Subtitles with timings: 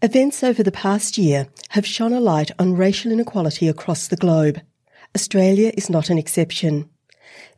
[0.00, 4.60] Events over the past year have shone a light on racial inequality across the globe.
[5.16, 6.88] Australia is not an exception.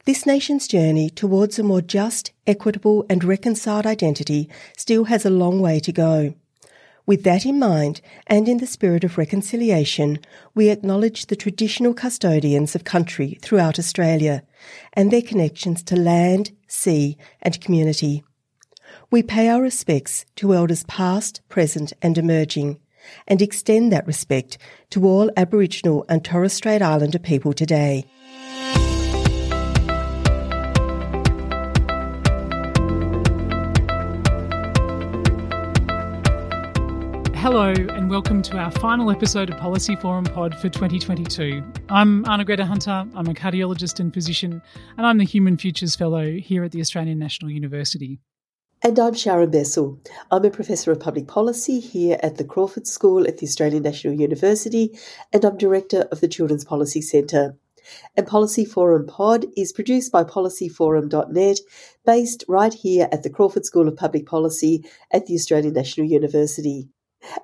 [0.06, 5.60] This nation's journey towards a more just, equitable, and reconciled identity still has a long
[5.60, 6.32] way to go.
[7.04, 10.18] With that in mind, and in the spirit of reconciliation,
[10.54, 14.44] we acknowledge the traditional custodians of country throughout Australia
[14.94, 18.24] and their connections to land, sea, and community.
[19.12, 22.78] We pay our respects to elders past, present, and emerging,
[23.26, 24.56] and extend that respect
[24.90, 28.04] to all Aboriginal and Torres Strait Islander people today.
[37.34, 41.64] Hello, and welcome to our final episode of Policy Forum Pod for 2022.
[41.88, 44.62] I'm Arnagretta Hunter, I'm a cardiologist and physician,
[44.96, 48.20] and I'm the Human Futures Fellow here at the Australian National University.
[48.82, 49.98] And I'm Sharon Bessell.
[50.30, 54.14] I'm a Professor of Public Policy here at the Crawford School at the Australian National
[54.14, 54.98] University,
[55.34, 57.58] and I'm Director of the Children's Policy Centre.
[58.16, 61.58] And Policy Forum Pod is produced by policyforum.net,
[62.06, 66.88] based right here at the Crawford School of Public Policy at the Australian National University.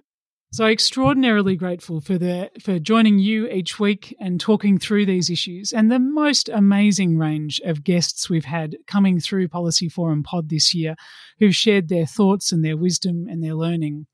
[0.54, 5.72] So extraordinarily grateful for the for joining you each week and talking through these issues
[5.72, 10.76] and the most amazing range of guests we've had coming through Policy Forum Pod this
[10.76, 10.96] year
[11.40, 14.08] who've shared their thoughts and their wisdom and their learning.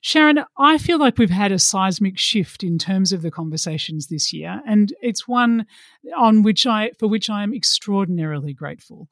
[0.00, 4.32] Sharon, I feel like we've had a seismic shift in terms of the conversations this
[4.32, 5.66] year, and it's one
[6.16, 9.08] on which I, for which I am extraordinarily grateful.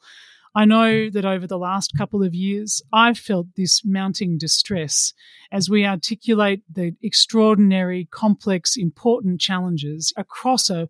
[0.57, 5.13] I know that over the last couple of years, I've felt this mounting distress
[5.51, 10.89] as we articulate the extraordinary, complex, important challenges across a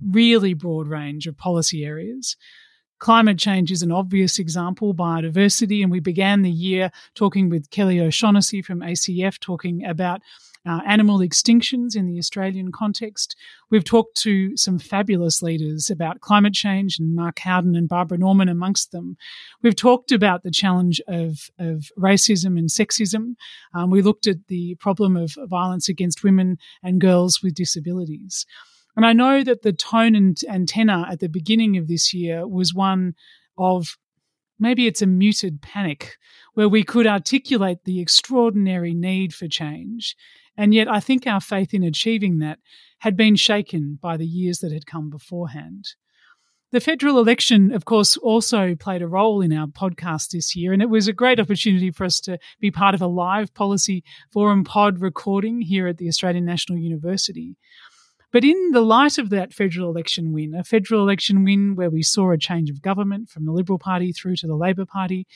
[0.00, 2.36] really broad range of policy areas.
[3.00, 7.98] Climate change is an obvious example, biodiversity, and we began the year talking with Kelly
[7.98, 10.20] O'Shanassy from ACF, talking about
[10.66, 13.34] uh, animal extinctions in the Australian context.
[13.70, 18.50] We've talked to some fabulous leaders about climate change, and Mark Howden and Barbara Norman
[18.50, 19.16] amongst them.
[19.62, 23.36] We've talked about the challenge of, of racism and sexism.
[23.72, 28.44] Um, we looked at the problem of violence against women and girls with disabilities.
[28.96, 32.46] And I know that the tone and, and tenor at the beginning of this year
[32.46, 33.14] was one
[33.56, 33.96] of
[34.58, 36.16] maybe it's a muted panic
[36.54, 40.16] where we could articulate the extraordinary need for change.
[40.56, 42.58] And yet, I think our faith in achieving that
[42.98, 45.86] had been shaken by the years that had come beforehand.
[46.72, 50.80] The federal election, of course, also played a role in our podcast this year, and
[50.80, 54.62] it was a great opportunity for us to be part of a live policy forum
[54.62, 57.56] pod recording here at the Australian National University.
[58.32, 62.02] But in the light of that federal election win, a federal election win where we
[62.02, 65.26] saw a change of government from the Liberal Party through to the Labor Party,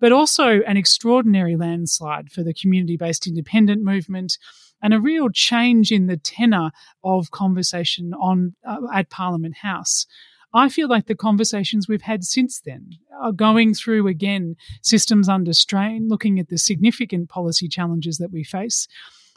[0.00, 4.36] but also an extraordinary landslide for the community based independent movement
[4.82, 6.70] and a real change in the tenor
[7.04, 10.06] of conversation on uh, at Parliament House.
[10.52, 15.52] I feel like the conversations we've had since then are going through again systems under
[15.52, 18.88] strain, looking at the significant policy challenges that we face,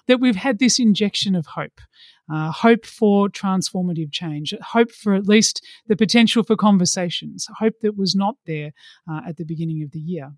[0.07, 1.81] that we've had this injection of hope
[2.31, 7.97] uh, hope for transformative change, hope for at least the potential for conversations, hope that
[7.97, 8.71] was not there
[9.09, 10.33] uh, at the beginning of the year.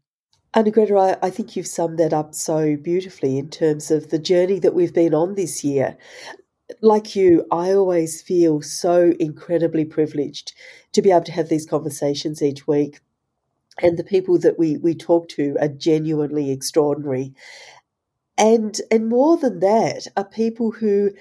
[0.55, 4.59] Arnagretta, I, I think you've summed that up so beautifully in terms of the journey
[4.59, 5.97] that we've been on this year.
[6.81, 10.53] Like you, I always feel so incredibly privileged
[10.93, 13.01] to be able to have these conversations each week
[13.81, 17.33] and the people that we, we talk to are genuinely extraordinary.
[18.37, 21.11] And, and more than that, are people who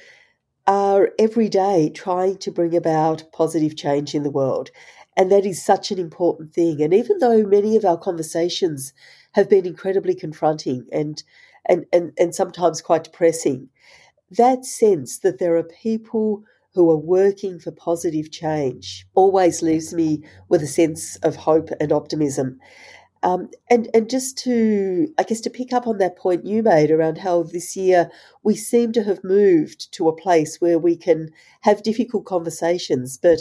[0.66, 4.70] are every day trying to bring about positive change in the world.
[5.16, 6.82] And that is such an important thing.
[6.82, 8.92] And even though many of our conversations
[9.32, 11.22] have been incredibly confronting and,
[11.66, 13.68] and, and, and sometimes quite depressing,
[14.30, 16.42] that sense that there are people
[16.74, 21.92] who are working for positive change always leaves me with a sense of hope and
[21.92, 22.58] optimism.
[23.24, 26.90] Um, and and just to I guess to pick up on that point you made
[26.90, 28.10] around how this year
[28.42, 31.30] we seem to have moved to a place where we can
[31.62, 33.38] have difficult conversations, but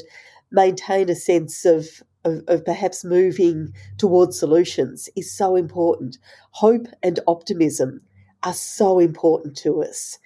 [0.52, 6.18] maintain a sense of of, of perhaps moving towards solutions is so important.
[6.52, 8.02] Hope and optimism
[8.44, 10.18] are so important to us.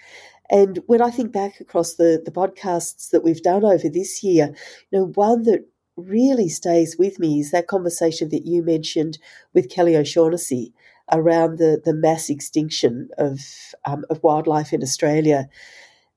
[0.51, 4.53] And when I think back across the, the podcasts that we've done over this year,
[4.91, 5.65] you know, one that
[5.97, 9.17] really stays with me is that conversation that you mentioned
[9.53, 10.73] with Kelly O'Shanassy
[11.11, 13.39] around the, the mass extinction of,
[13.85, 15.49] um, of wildlife in Australia.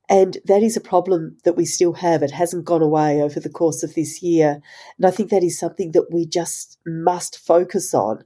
[0.08, 2.22] And that is a problem that we still have.
[2.22, 4.60] It hasn't gone away over the course of this year.
[4.98, 8.24] And I think that is something that we just must focus on.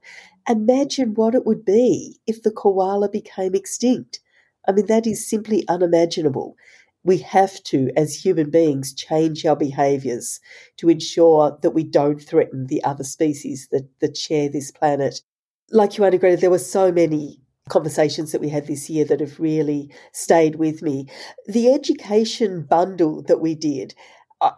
[0.49, 4.21] Imagine what it would be if the koala became extinct.
[4.67, 6.57] I mean, that is simply unimaginable
[7.05, 10.41] we have to, as human beings, change our behaviours
[10.79, 15.21] to ensure that we don't threaten the other species that, that share this planet.
[15.71, 19.39] Like you, Greta, there were so many conversations that we had this year that have
[19.41, 21.07] really stayed with me.
[21.47, 23.95] The education bundle that we did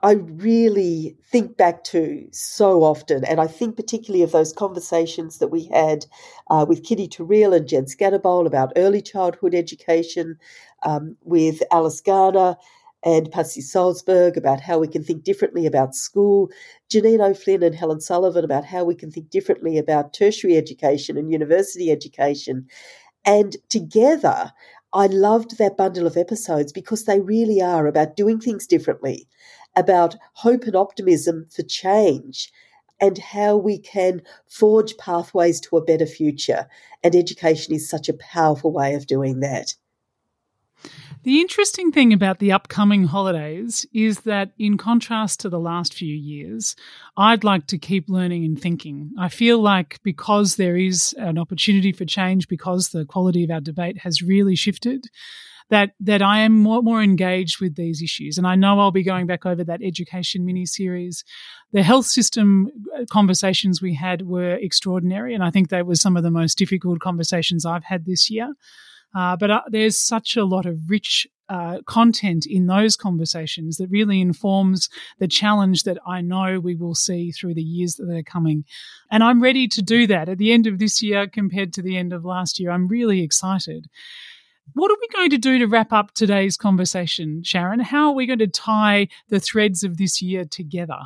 [0.03, 5.49] I really think back to so often, and I think particularly of those conversations that
[5.49, 6.07] we had
[6.51, 10.39] uh, with Kitty te Riele and Jen Skattebol about early childhood education,
[10.83, 12.57] um, with Alice Garner
[13.05, 16.51] and Pasi Sahlberg about how we can think differently about school,
[16.91, 21.31] Janine O'Flynn and Helen Sullivan about how we can think differently about tertiary education and
[21.31, 22.67] university education.
[23.25, 24.53] And together,
[24.93, 29.29] I loved that bundle of episodes because they really are about doing things differently
[29.77, 32.51] about hope and optimism for change
[32.99, 36.67] and how we can forge pathways to a better future.
[37.05, 39.75] And education is such a powerful way of doing that.
[41.23, 46.15] The interesting thing about the upcoming holidays is that, in contrast to the last few
[46.15, 46.77] years,
[47.17, 49.11] I'd like to keep learning and thinking.
[49.19, 53.61] I feel like because there is an opportunity for change, because the quality of our
[53.61, 55.07] debate has really shifted,
[55.69, 58.39] that that I am more, more engaged with these issues.
[58.39, 61.25] And I know I'll be going back over that education mini series.
[61.73, 66.17] The health system uh, conversations we had were extraordinary, and I think that was some
[66.17, 68.55] of the most difficult conversations I've had this year.
[69.17, 73.89] Uh, but uh, there's such a lot of rich uh, content in those conversations that
[73.89, 78.23] really informs the challenge that I know we will see through the years that are
[78.23, 78.65] coming.
[79.11, 81.97] And I'm ready to do that at the end of this year compared to the
[81.97, 82.71] end of last year.
[82.71, 83.87] I'm really excited.
[84.75, 87.81] What are we going to do to wrap up today's conversation, Sharon?
[87.81, 90.99] How are we going to tie the threads of this year together?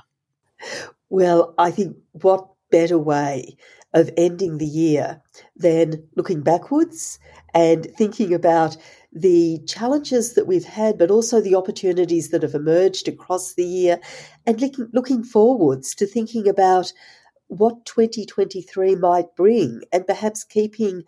[1.10, 3.56] Well, I think what better way
[3.92, 5.20] of ending the year
[5.56, 7.18] than looking backwards
[7.54, 8.76] and thinking about
[9.12, 13.98] the challenges that we've had, but also the opportunities that have emerged across the year,
[14.46, 16.92] and looking, looking forwards to thinking about
[17.48, 21.02] what 2023 might bring, and perhaps keeping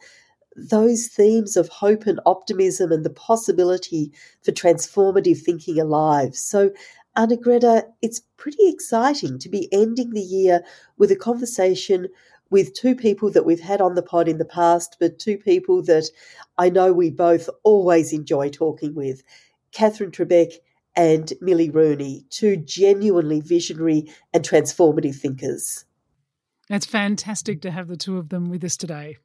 [0.57, 6.35] those themes of hope and optimism and the possibility for transformative thinking alive.
[6.35, 6.73] So,
[7.17, 10.63] Arnagretta, it's pretty exciting to be ending the year
[10.97, 12.09] with a conversation
[12.51, 15.83] with two people that we've had on the pod in the past, but two people
[15.83, 16.09] that
[16.59, 19.23] I know we both always enjoy talking with
[19.73, 20.53] Katherine Trebeck
[20.95, 25.87] and Millie Rooney, two genuinely visionary and transformative thinkers.
[26.69, 29.17] It's fantastic to have the two of them with us today.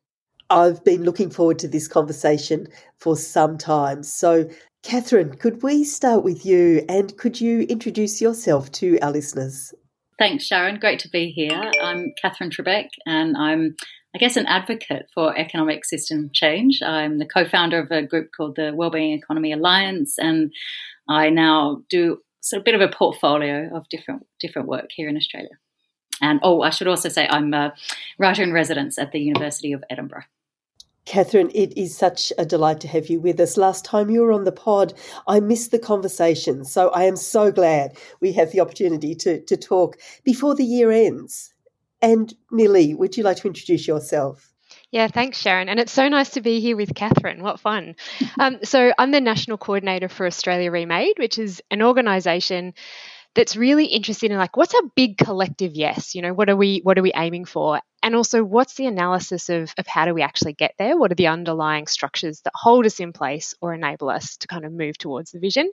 [0.50, 2.68] I've been looking forward to this conversation
[3.00, 4.04] for some time.
[4.04, 4.50] So,
[4.84, 9.74] Katherine, could we start with you and could you introduce yourself to our listeners?
[10.18, 10.80] Thanks, Sharon.
[10.80, 11.72] Great to be here.
[11.84, 13.76] I'm Katherine Trebeck and I'm,
[14.16, 16.82] I guess, an advocate for economic system change.
[16.82, 20.52] I'm the co founder of a group called the Wellbeing Economy Alliance and
[21.10, 25.10] I now do sort of a bit of a portfolio of different different work here
[25.10, 25.58] in Australia.
[26.22, 27.74] And oh, I should also say I'm a
[28.18, 30.24] writer in residence at the University of Edinburgh.
[31.08, 33.56] Katherine, it is such a delight to have you with us.
[33.56, 34.94] Last time you were on the pod,
[35.26, 36.66] I missed the conversation.
[36.66, 40.92] So I am so glad we have the opportunity to, to talk before the year
[40.92, 41.54] ends.
[42.02, 44.52] And Millie, would you like to introduce yourself?
[44.92, 45.70] Yeah, thanks, Sharon.
[45.70, 47.42] And it's so nice to be here with Katherine.
[47.42, 47.96] What fun.
[48.40, 52.76] Um, so, I'm the National Coordinator for Australia Remade, which is an organisation
[53.34, 56.80] that's really interested in like what's a big collective yes you know what are we
[56.84, 60.22] what are we aiming for and also what's the analysis of, of how do we
[60.22, 60.98] actually get there?
[60.98, 64.64] What are the underlying structures that hold us in place or enable us to kind
[64.64, 65.70] of move towards the vision?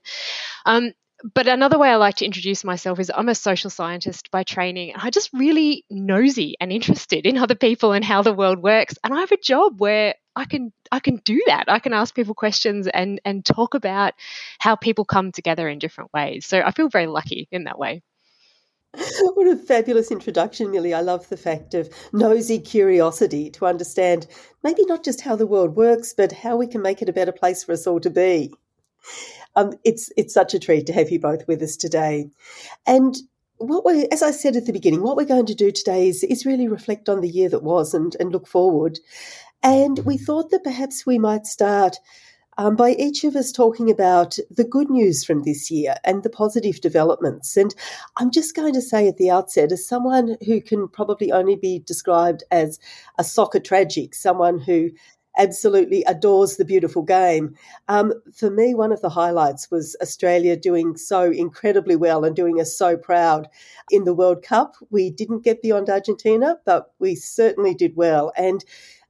[0.66, 0.94] Um,
[1.32, 4.94] but another way I like to introduce myself is I'm a social scientist by training.
[4.96, 8.96] I'm just really nosy and interested in other people and how the world works.
[9.04, 11.66] And I have a job where I can I can do that.
[11.68, 14.14] I can ask people questions and and talk about
[14.58, 16.46] how people come together in different ways.
[16.46, 18.02] So I feel very lucky in that way.
[19.34, 20.94] What a fabulous introduction, Millie.
[20.94, 24.26] I love the fact of nosy curiosity to understand
[24.62, 27.32] maybe not just how the world works, but how we can make it a better
[27.32, 28.52] place for us all to be.
[29.56, 32.30] Um, it's it's such a treat to have you both with us today,
[32.86, 33.16] and
[33.58, 36.24] what we, as I said at the beginning, what we're going to do today is
[36.24, 38.98] is really reflect on the year that was and and look forward.
[39.62, 41.96] And we thought that perhaps we might start
[42.58, 46.30] um, by each of us talking about the good news from this year and the
[46.30, 47.56] positive developments.
[47.56, 47.74] And
[48.16, 51.80] I'm just going to say at the outset, as someone who can probably only be
[51.80, 52.78] described as
[53.18, 54.90] a soccer tragic, someone who
[55.36, 57.54] absolutely adores the beautiful game.
[57.88, 62.60] Um, for me, one of the highlights was Australia doing so incredibly well and doing
[62.60, 63.48] us so proud
[63.90, 64.76] in the World Cup.
[64.90, 68.32] We didn't get beyond Argentina, but we certainly did well.
[68.36, 68.64] And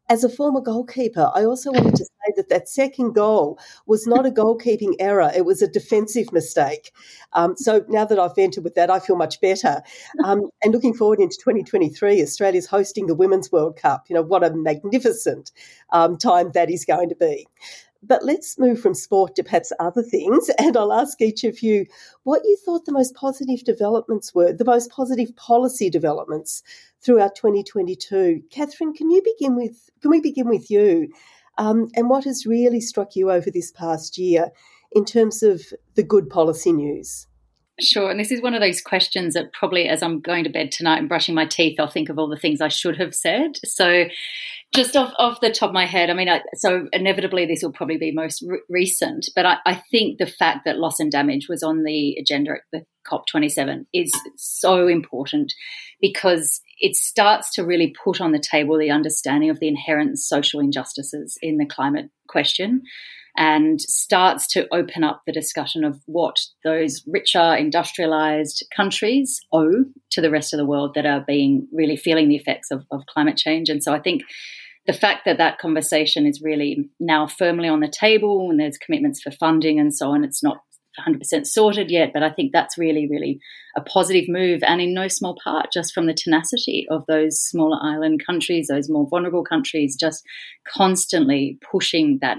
[0.09, 4.31] as a former goalkeeper, I also wanted to that that second goal was not a
[4.31, 6.93] goalkeeping error; it was a defensive mistake.
[7.33, 9.83] Um, so now that I've vented with that, I feel much better.
[10.25, 14.07] Um, and looking forward into 2023, Australia's hosting the Women's World Cup.
[14.09, 15.53] You know what a magnificent
[15.91, 17.47] um, time that is going to be.
[18.07, 20.51] But let's move from sport to perhaps other things.
[20.59, 21.87] And I'll ask each of you
[22.25, 26.63] what you thought the most positive developments were, the most positive policy developments
[27.01, 28.43] throughout 2022.
[28.51, 29.91] Katherine, can you begin with?
[30.01, 31.09] Can we begin with you?
[31.59, 34.51] Um, and what has really struck you over this past year
[34.93, 35.63] in terms of
[35.95, 37.27] the good policy news?
[37.81, 38.09] Sure.
[38.09, 40.99] And this is one of those questions that probably as I'm going to bed tonight
[40.99, 43.59] and brushing my teeth, I'll think of all the things I should have said.
[43.65, 44.05] So,
[44.75, 47.73] just off, off the top of my head, I mean, I, so inevitably this will
[47.73, 51.49] probably be most re- recent, but I, I, think the fact that loss and damage
[51.49, 55.53] was on the agenda at the COP27 is so important
[56.01, 60.61] because it starts to really put on the table the understanding of the inherent social
[60.61, 62.83] injustices in the climate question
[63.37, 70.21] and starts to open up the discussion of what those richer industrialized countries owe to
[70.21, 73.37] the rest of the world that are being really feeling the effects of, of climate
[73.37, 73.69] change.
[73.69, 74.23] And so I think
[74.87, 79.23] the fact that that conversation is really now firmly on the table and there's commitments
[79.23, 80.59] for funding and so on, it's not
[81.07, 83.41] 100% sorted yet, but I think that's really, really
[83.77, 87.79] a positive move, and in no small part just from the tenacity of those smaller
[87.83, 90.23] island countries, those more vulnerable countries, just
[90.69, 92.39] constantly pushing that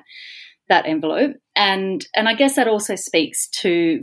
[0.69, 1.35] that envelope.
[1.55, 4.01] And and I guess that also speaks to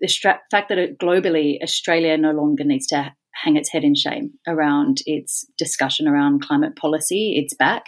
[0.00, 0.08] the
[0.50, 5.46] fact that globally Australia no longer needs to hang its head in shame around its
[5.58, 7.36] discussion around climate policy.
[7.36, 7.86] It's back.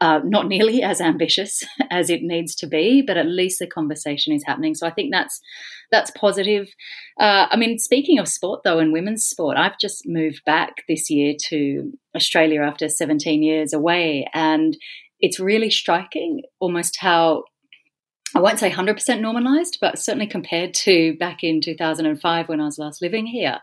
[0.00, 4.32] Uh, not nearly as ambitious as it needs to be, but at least the conversation
[4.32, 4.74] is happening.
[4.74, 5.40] So I think that's
[5.90, 6.68] that's positive.
[7.18, 11.10] Uh, I mean, speaking of sport though, and women's sport, I've just moved back this
[11.10, 14.76] year to Australia after 17 years away, and
[15.18, 17.44] it's really striking almost how
[18.34, 22.78] I won't say 100% normalized, but certainly compared to back in 2005 when I was
[22.78, 23.58] last living here,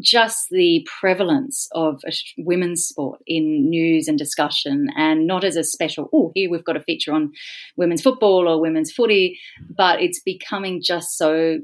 [0.00, 2.02] just the prevalence of
[2.36, 6.76] women's sport in news and discussion, and not as a special, oh, here we've got
[6.76, 7.32] a feature on
[7.76, 9.38] women's football or women's footy,
[9.76, 11.58] but it's becoming just so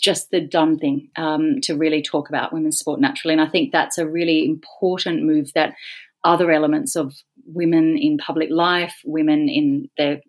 [0.00, 3.32] just the done thing um, to really talk about women's sport naturally.
[3.34, 5.74] And I think that's a really important move that
[6.22, 7.14] other elements of
[7.46, 10.20] women in public life, women in their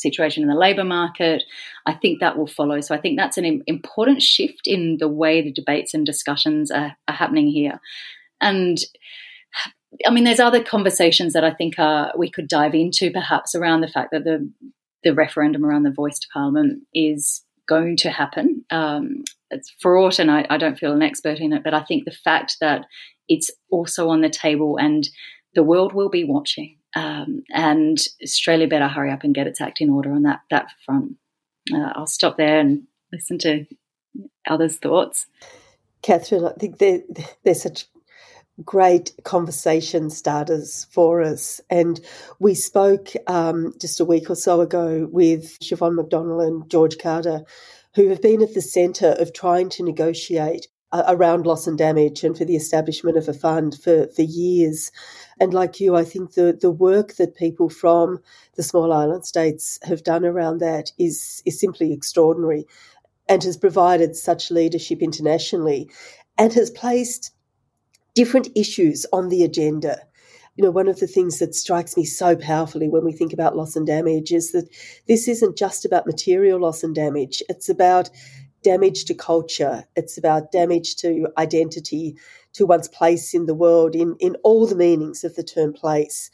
[0.00, 1.44] situation in the labour market.
[1.86, 2.80] I think that will follow.
[2.80, 6.96] So I think that's an important shift in the way the debates and discussions are,
[7.06, 7.80] are happening here.
[8.40, 8.78] And
[10.06, 13.80] I mean, there's other conversations that I think are, we could dive into, perhaps around
[13.80, 14.50] the fact that the
[15.04, 18.64] the referendum around the voice to parliament is going to happen.
[18.70, 22.04] Um, it's fraught, and I, I don't feel an expert in it, but I think
[22.04, 22.84] the fact that
[23.28, 25.08] it's also on the table and
[25.54, 29.80] the world will be watching um, and Australia better hurry up and get its act
[29.80, 31.16] in order on that that front.
[31.72, 33.66] Uh, I'll stop there and listen to
[34.48, 35.26] others' thoughts.
[36.02, 37.02] Katherine, I think they're,
[37.44, 37.86] they're such
[38.64, 41.60] great conversation starters for us.
[41.70, 42.00] And
[42.38, 47.42] we spoke um, just a week or so ago with Siobhan McDonnell and George Carter,
[47.94, 52.36] who have been at the centre of trying to negotiate around loss and damage and
[52.36, 54.90] for the establishment of a fund for, for years.
[55.38, 58.20] And like you, I think the, the work that people from
[58.56, 62.66] the small island states have done around that is, is simply extraordinary
[63.28, 65.90] and has provided such leadership internationally
[66.38, 67.32] and has placed
[68.14, 70.00] different issues on the agenda.
[70.56, 73.56] You know, one of the things that strikes me so powerfully when we think about
[73.56, 74.68] loss and damage is that
[75.06, 77.42] this isn't just about material loss and damage.
[77.48, 78.10] It's about
[78.62, 79.84] damage to culture.
[79.96, 82.16] It's about damage to identity,
[82.54, 86.30] to one's place in the world, in, in all the meanings of the term place.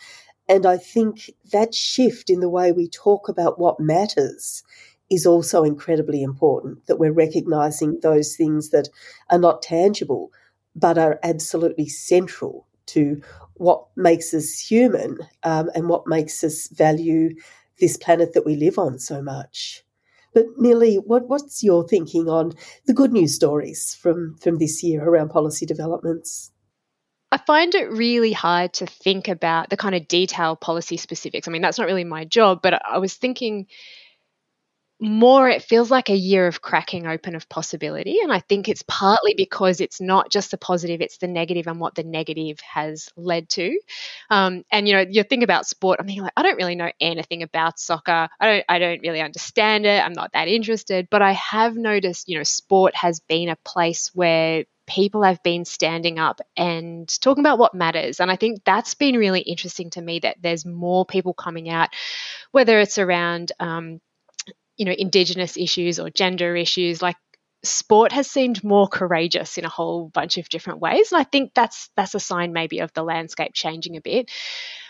[0.49, 4.63] And I think that shift in the way we talk about what matters
[5.11, 8.89] is also incredibly important that we're recognizing those things that
[9.31, 10.33] are not tangible
[10.77, 13.21] but are absolutely central to
[13.55, 17.31] what makes us human um, and what makes us value
[17.81, 19.84] this planet that we live on so much.
[20.35, 22.53] But Millie, what, what's your thinking on
[22.87, 26.51] the good news stories from, from this year around policy developments?
[27.33, 31.49] I find it really hard to think about the kind of detailed policy specifics.
[31.49, 33.67] I mean, that's not really my job, but I was thinking
[35.01, 38.19] more it feels like a year of cracking open of possibility.
[38.23, 41.81] And i think it's partly because it's not just the positive it's the negative and
[41.81, 43.79] what the negative has led to.
[44.31, 46.93] Um, and you know you think about sport i'm thinking like i don't really know
[47.01, 48.29] anything about soccer.
[48.41, 50.05] I don't i don't really understand it.
[50.05, 51.09] I'm not that interested.
[51.11, 55.65] But i have noticed you know sport has been a place where people have been
[55.65, 58.21] standing up and talking about what matters.
[58.21, 61.89] And I think that's been really interesting to me that there's more people coming out,
[62.53, 64.01] whether it's around um,
[64.77, 67.17] you know, Indigenous issues or gender issues, like
[67.63, 71.13] sport has seemed more courageous in a whole bunch of different ways.
[71.13, 74.31] And I think that's that's a sign maybe of the landscape changing a bit.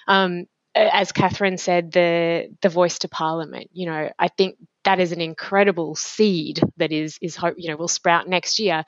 [0.08, 3.70] Um, as Katherine said, the the voice to Parliament.
[3.72, 7.76] You know, I think that is an incredible seed that is is hope you know
[7.76, 8.84] will sprout next year.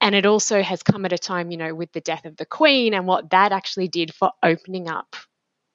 [0.00, 2.46] And it also has come at a time, you know, with the death of the
[2.46, 5.16] Queen and what that actually did for opening up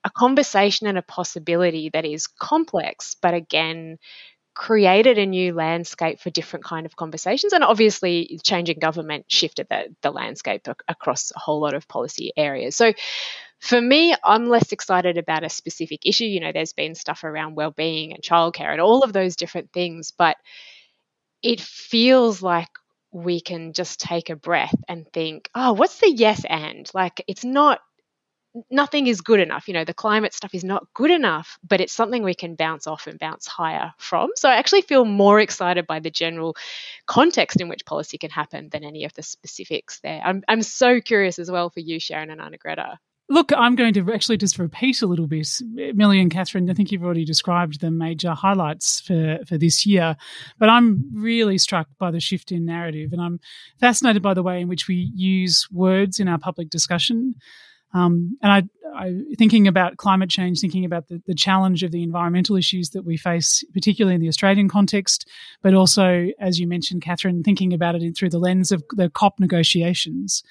[0.04, 3.98] a conversation and a possibility that is complex, but again,
[4.56, 9.96] created a new landscape for different kind of conversations and obviously changing government shifted the,
[10.02, 12.76] the landscape across a whole lot of policy areas.
[12.76, 12.94] So
[13.60, 16.26] for me i'm less excited about a specific issue.
[16.26, 20.12] You know there's been stuff around well-being and childcare and all of those different things
[20.18, 20.36] but
[21.42, 22.70] it feels like
[23.12, 26.90] we can just take a breath and think oh what's the yes and?
[26.94, 27.80] Like it's not
[28.70, 29.68] nothing is good enough.
[29.68, 32.88] You know, the climate stuff is not good enough, but it's something we can bounce
[32.88, 34.30] off and bounce higher from.
[34.36, 36.56] So I actually feel more excited by the general
[37.08, 40.22] context in which policy can happen than any of the specifics there.
[40.24, 42.98] I'm, I'm so curious as well for you, Sharon and Arnagretta.
[43.30, 45.48] Look, I'm going to actually just repeat a little bit.
[45.74, 50.18] Millie and Katherine, I think you've already described the major highlights for, for this year,
[50.60, 53.40] but I'm really struck by the shift in narrative and I'm
[53.80, 57.36] fascinated by the way in which we use words in our public discussion.
[57.94, 58.64] Um, and I,
[58.96, 63.06] I, thinking about climate change, thinking about the, the challenge of the environmental issues that
[63.06, 65.28] we face, particularly in the Australian context,
[65.62, 69.40] but also, as you mentioned, Katherine, thinking about it through the lens of the COP
[69.40, 70.44] negotiations.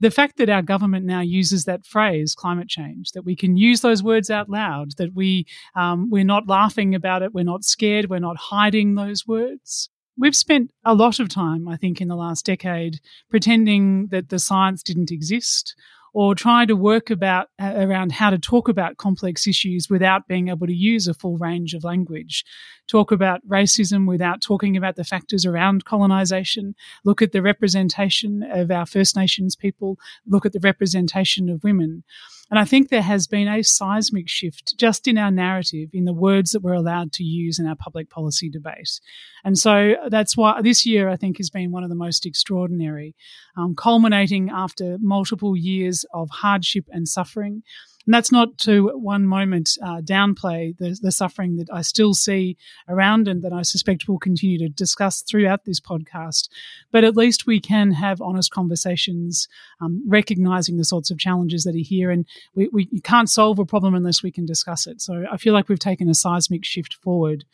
[0.00, 3.82] The fact that our government now uses that phrase, climate change, that we can use
[3.82, 8.08] those words out loud, that we um, we're not laughing about it, we're not scared,
[8.08, 9.90] we're not hiding those words.
[10.16, 14.38] We've spent a lot of time, I think, in the last decade pretending that the
[14.38, 15.74] science didn't exist
[16.12, 20.48] or trying to work about uh, around how to talk about complex issues without being
[20.48, 22.44] able to use a full range of language.
[22.88, 26.74] Talk about racism without talking about the factors around colonization.
[27.04, 29.98] Look at the representation of our First Nations people.
[30.26, 32.04] Look at the representation of women.
[32.50, 36.12] And I think there has been a seismic shift just in our narrative, in the
[36.12, 39.00] words that we're allowed to use in our public policy debate.
[39.44, 43.14] And so that's why this year, I think, has been one of the most extraordinary,
[43.56, 47.62] um, culminating after multiple years of hardship and suffering.
[48.06, 52.56] And that's not to one moment uh, downplay the, the, suffering that I still see
[52.88, 56.48] around and that I suspect we'll continue to discuss throughout this podcast.
[56.90, 59.48] But at least we can have honest conversations,
[59.80, 62.10] um, recognizing the sorts of challenges that are here.
[62.10, 65.02] And we, we can't solve a problem unless we can discuss it.
[65.02, 67.44] So I feel like we've taken a seismic shift forward.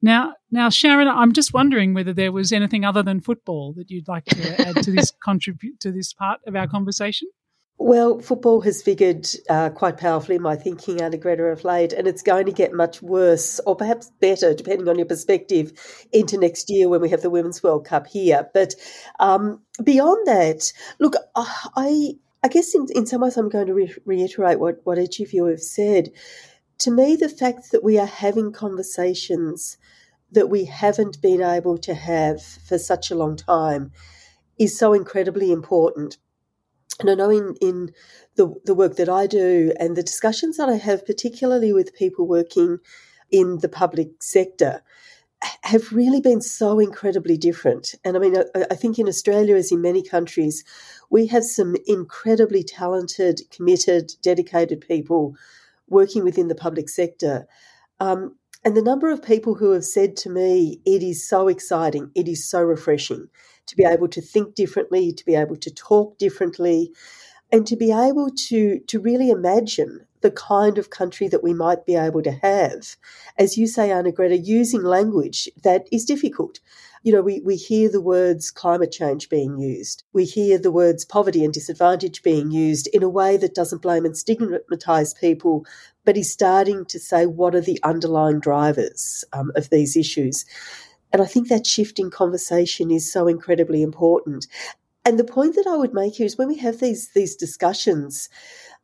[0.00, 4.08] Now, now, Sharon, I'm just wondering whether there was anything other than football that you'd
[4.08, 7.28] like to add to this contribute to this part of our conversation.
[7.80, 12.22] Well, football has figured uh, quite powerfully in my thinking Arnagretta of late, and it's
[12.22, 15.72] going to get much worse, or perhaps better, depending on your perspective,
[16.12, 18.50] into next year when we have the Women's World Cup here.
[18.52, 18.74] But
[19.20, 23.94] um, beyond that, look, I I guess in, in some ways I'm going to re-
[24.04, 26.10] reiterate what, what each of you have said.
[26.78, 29.76] To me, the fact that we are having conversations
[30.32, 33.92] that we haven't been able to have for such a long time
[34.58, 36.18] is so incredibly important
[37.00, 37.92] and I know in, in
[38.36, 42.26] the, the work that I do and the discussions that I have, particularly with people
[42.26, 42.78] working
[43.30, 44.82] in the public sector,
[45.62, 47.94] have really been so incredibly different.
[48.04, 50.64] And I mean, I, I think in Australia, as in many countries,
[51.10, 55.36] we have some incredibly talented, committed, dedicated people
[55.88, 57.46] working within the public sector.
[58.00, 58.34] Um,
[58.64, 62.26] and the number of people who have said to me, it is so exciting, it
[62.26, 63.28] is so refreshing
[63.68, 66.92] to be able to think differently, to be able to talk differently,
[67.52, 71.86] and to be able to, to really imagine the kind of country that we might
[71.86, 72.96] be able to have.
[73.38, 76.60] As you say, Arnagretta, using language that is difficult.
[77.04, 80.02] You know, we, we hear the words climate change being used.
[80.12, 84.04] We hear the words poverty and disadvantage being used in a way that doesn't blame
[84.04, 85.64] and stigmatize people,
[86.04, 90.44] but is starting to say what are the underlying drivers um, of these issues.
[91.12, 94.46] And I think that shift in conversation is so incredibly important.
[95.04, 98.28] And the point that I would make here is when we have these these discussions,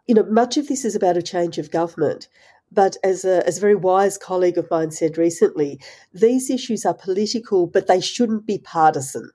[0.07, 2.29] you know, much of this is about a change of government.
[2.73, 5.79] But as a, as a very wise colleague of mine said recently,
[6.13, 9.31] these issues are political, but they shouldn't be partisan.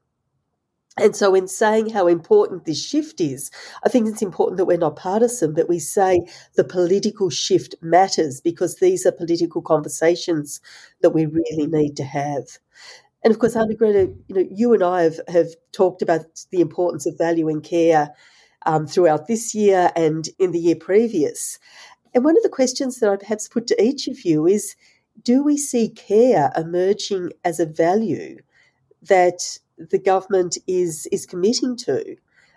[1.01, 3.51] And so, in saying how important this shift is,
[3.83, 6.19] I think it's important that we're not partisan, but we say
[6.55, 10.62] the political shift matters because these are political conversations
[11.01, 12.59] that we really need to have.
[13.23, 17.05] And of course, Arnagretta, you know, you and I have, have talked about the importance
[17.05, 18.13] of valuing care
[18.65, 21.59] um, throughout this year and in the year previous.
[22.13, 24.75] And one of the questions that I'd perhaps put to each of you is
[25.23, 28.38] do we see care emerging as a value
[29.01, 29.57] that
[29.89, 32.15] the government is, is committing to?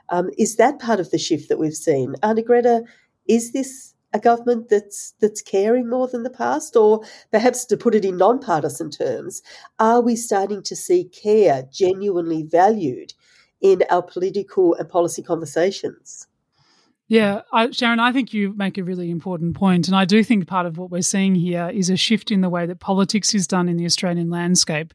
[0.09, 2.15] Um, is that part of the shift that we've seen?
[2.23, 2.85] Arnagretta,
[3.27, 7.95] is this a government that's that's caring more than the past, or perhaps to put
[7.95, 9.41] it in non-partisan terms,
[9.79, 13.15] are we starting to see care genuinely valued
[13.63, 16.27] in our political and policy conversations.
[17.09, 20.47] Yeah, I, Sharon, I think you make a really important point, and I do think
[20.47, 23.47] part of what we're seeing here is a shift in the way that politics is
[23.47, 24.93] done in the Australian landscape.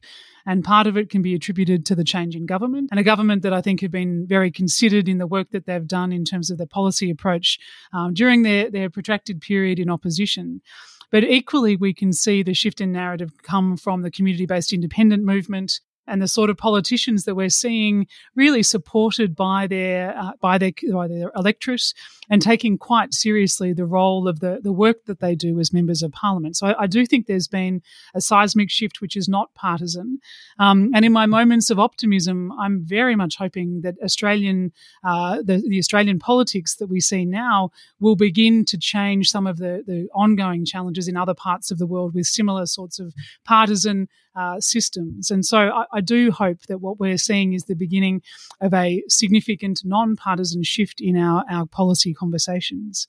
[0.48, 3.42] And part of it can be attributed to the change in government and a government
[3.42, 6.50] that I think have been very considered in the work that they've done in terms
[6.50, 7.58] of their policy approach
[7.92, 10.62] um, during their, their protracted period in opposition.
[11.10, 15.22] But equally, we can see the shift in narrative come from the community based independent
[15.22, 20.58] movement, and the sort of politicians that we're seeing really supported by their uh, by
[20.58, 21.92] their by their electorate
[22.30, 26.02] and taking quite seriously the role of the the work that they do as members
[26.02, 26.56] of parliament.
[26.56, 27.82] So I, I do think there's been
[28.14, 30.18] a seismic shift which is not partisan.
[30.58, 34.72] Um, and in my moments of optimism, I'm very much hoping that Australian
[35.04, 39.58] uh, the, the Australian politics that we see now will begin to change some of
[39.58, 44.08] the the ongoing challenges in other parts of the world with similar sorts of partisan
[44.38, 45.30] uh, systems.
[45.30, 48.22] And so I, I, do hope that what we're seeing is the beginning
[48.60, 53.08] of a significant non-partisan shift in our, our policy conversations.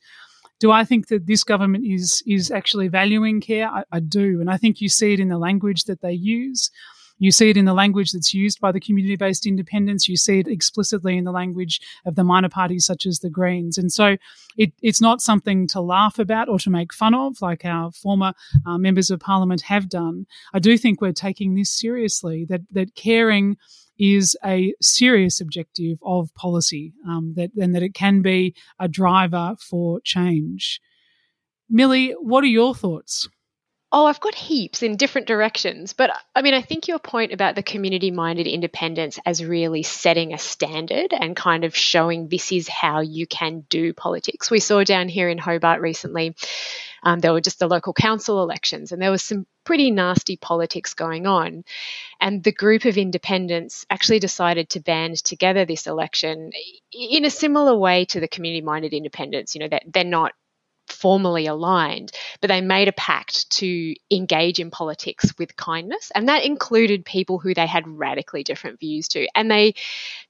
[0.59, 3.69] Do I think that this government is is actually valuing care?
[3.69, 6.71] I, I do, and I think you see it in the language that they use.
[7.19, 10.07] You see it in the language that's used by the community based independents.
[10.07, 13.77] You see it explicitly in the language of the minor parties such as the Greens.
[13.77, 14.17] And so
[14.57, 18.33] it, it's not something to laugh about or to make fun of, like our former
[18.65, 20.25] uh, members of parliament have done.
[20.53, 23.57] I do think we're taking this seriously, that, that caring
[23.99, 29.55] is a serious objective of policy, um, that, and that it can be a driver
[29.59, 30.79] for change.
[31.69, 33.27] Millie, what are your thoughts?
[33.91, 35.93] Oh, I've got heaps in different directions.
[35.93, 40.31] But I mean, I think your point about the community minded independents as really setting
[40.31, 44.51] a standard and kind of showing this is how you can do politics.
[44.51, 46.35] We saw down here in Hobart recently,
[47.01, 50.93] um, there were just the local council elections, and there was some pretty nasty politics
[50.93, 51.63] going on.
[52.19, 56.51] And the group of independents actually decided to band together this election
[56.91, 59.55] in a similar way to the community minded independents.
[59.55, 60.33] You know, that they're not
[60.91, 66.45] formally aligned, but they made a pact to engage in politics with kindness, and that
[66.45, 69.73] included people who they had radically different views to, and they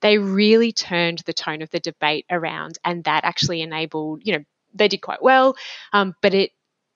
[0.02, 4.44] they really turned the tone of the debate around, and that actually enabled, you know,
[4.74, 5.56] they did quite well,
[5.94, 6.52] um, but it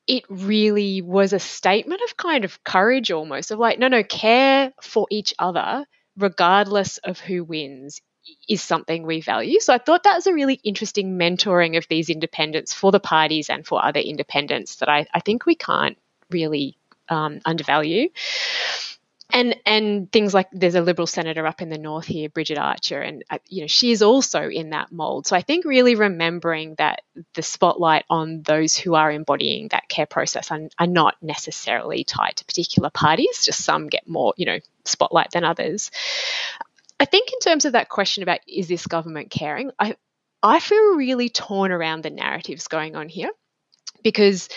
[0.08, 4.74] it really was a statement of kind of courage almost of like no no care
[4.82, 5.86] for each other
[6.18, 8.02] regardless of who wins
[8.48, 9.60] is something we value.
[9.60, 13.50] So I thought that was a really interesting mentoring of these independents for the parties
[13.50, 15.98] and for other independents that I, I think we can't
[16.30, 16.78] really
[17.10, 18.10] um, undervalue.
[19.30, 23.02] And and things like there's a Liberal senator up in the north here, Bridget Archer,
[23.02, 25.26] and uh, you know she is also in that mold.
[25.26, 27.02] So I think really remembering that
[27.34, 32.36] the spotlight on those who are embodying that care process are, are not necessarily tied
[32.36, 33.44] to particular parties.
[33.44, 35.90] Just some get more you know spotlight than others.
[37.04, 39.98] I think in terms of that question about is this government caring, I
[40.42, 43.30] I feel really torn around the narratives going on here
[44.06, 44.48] because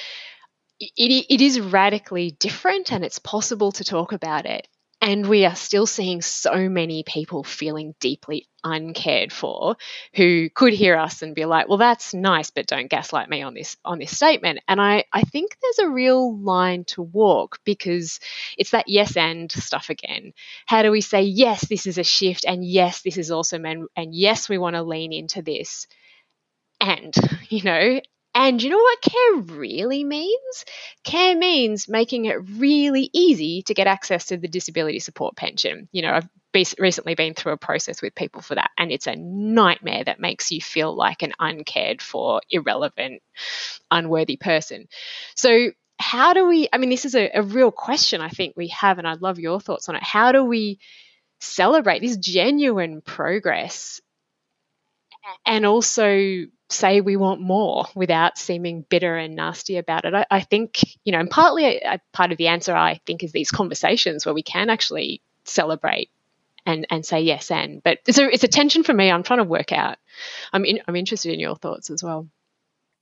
[0.79, 4.69] it, it is radically different and it's possible to talk about it.
[5.07, 9.77] And we are still seeing so many people feeling deeply uncared for
[10.17, 13.55] who could hear us and be like, well, that's nice, but don't gaslight me on
[13.55, 14.59] this on this statement.
[14.67, 18.19] And I, I think there's a real line to walk because
[18.59, 20.33] it's that yes and stuff again.
[20.67, 23.87] How do we say, yes, this is a shift, and yes, this is awesome and,
[23.95, 25.87] and yes, we want to lean into this.
[26.81, 27.15] And,
[27.49, 28.01] you know,
[28.39, 30.67] and you know what care really means?
[31.05, 35.89] Care means making it really easy to get access to the disability support pension.
[35.91, 36.29] You know, I've
[36.79, 40.51] recently been through a process with people for that, and it's a nightmare that makes
[40.51, 43.23] you feel like an uncared for, irrelevant,
[43.91, 44.89] unworthy person.
[45.35, 46.69] So, how do we?
[46.71, 49.39] I mean, this is a, a real question I think we have, and I'd love
[49.39, 50.03] your thoughts on it.
[50.03, 50.79] How do we
[51.41, 54.03] celebrate this genuine progress
[55.45, 60.15] and also say we want more without seeming bitter and nasty about it.
[60.15, 63.33] I, I think, you know, and partly a part of the answer, I think, is
[63.33, 66.11] these conversations where we can actually celebrate
[66.65, 67.83] and, and say yes and.
[67.83, 69.11] But it's a, it's a tension for me.
[69.11, 69.99] I'm trying to work out.
[70.53, 72.29] I'm, in, I'm interested in your thoughts as well.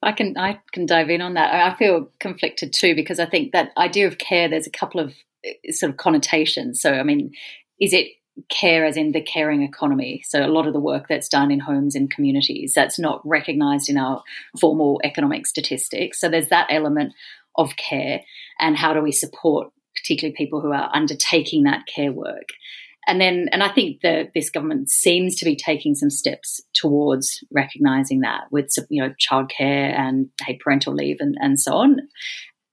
[0.03, 1.55] I can I can dive in on that.
[1.55, 4.49] I feel conflicted too because I think that idea of care.
[4.49, 5.15] There's a couple of
[5.47, 6.83] uh, sort of connotations.
[6.83, 7.33] So I mean,
[7.81, 8.09] is it
[8.49, 10.23] care as in the caring economy.
[10.27, 13.89] So a lot of the work that's done in homes and communities that's not recognized
[13.89, 14.23] in our
[14.61, 16.21] formal economic statistics.
[16.21, 17.13] So there's that element
[17.57, 18.23] of care
[18.59, 22.49] and how do we support particularly people who are undertaking that care work.
[23.07, 27.45] And then, and I think that this government seems to be taking some steps towards
[27.53, 31.99] recognizing that with, you know, childcare and hey, parental leave and, and so on.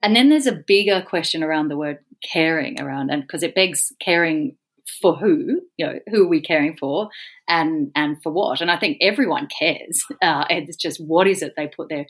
[0.02, 3.92] And then there's a bigger question around the word caring around, and because it begs
[4.00, 4.56] caring
[5.02, 7.10] for who, you know, who are we caring for
[7.48, 8.62] and and for what?
[8.62, 10.04] And I think everyone cares.
[10.22, 12.06] Uh, it's just what is it they put their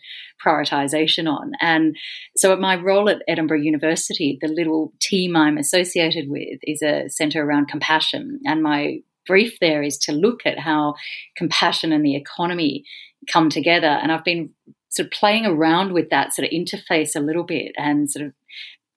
[0.45, 1.53] prioritization on.
[1.61, 1.95] And
[2.35, 7.07] so, at my role at Edinburgh University, the little team I'm associated with is a
[7.07, 10.95] centre around compassion, and my brief there is to look at how
[11.37, 12.83] compassion and the economy
[13.31, 13.87] come together.
[13.87, 14.49] And I've been
[14.89, 18.33] sort of playing around with that sort of interface a little bit and sort of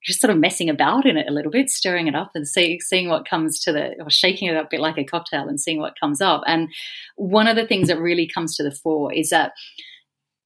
[0.04, 2.78] just sort of messing about in it a little bit, stirring it up and see,
[2.80, 5.60] seeing what comes to the, or shaking it up a bit like a cocktail and
[5.60, 6.42] seeing what comes up.
[6.46, 6.68] And
[7.16, 9.52] one of the things that really comes to the fore is that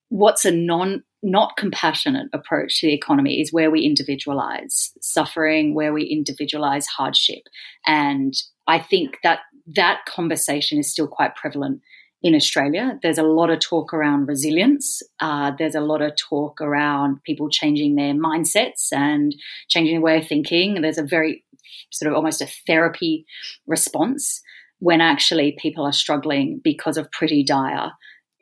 [0.09, 5.93] what's a non not compassionate approach to the economy is where we individualize suffering, where
[5.93, 7.43] we individualize hardship.
[7.87, 8.35] And
[8.69, 9.41] I think that
[9.75, 11.81] that conversation is still quite prevalent
[12.23, 12.99] in Australia.
[13.03, 15.03] There's a lot of talk around resilience.
[15.21, 19.35] Uh, there's a lot of talk around people changing their mindsets and
[19.69, 20.81] changing their way of thinking.
[20.81, 21.45] There's a very
[21.91, 23.25] sort of almost a therapy
[23.67, 24.43] response
[24.81, 27.93] when actually people are struggling because of pretty dire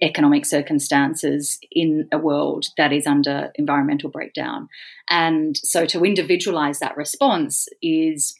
[0.03, 4.69] economic circumstances in a world that is under environmental breakdown.
[5.09, 8.35] And so to individualize that response is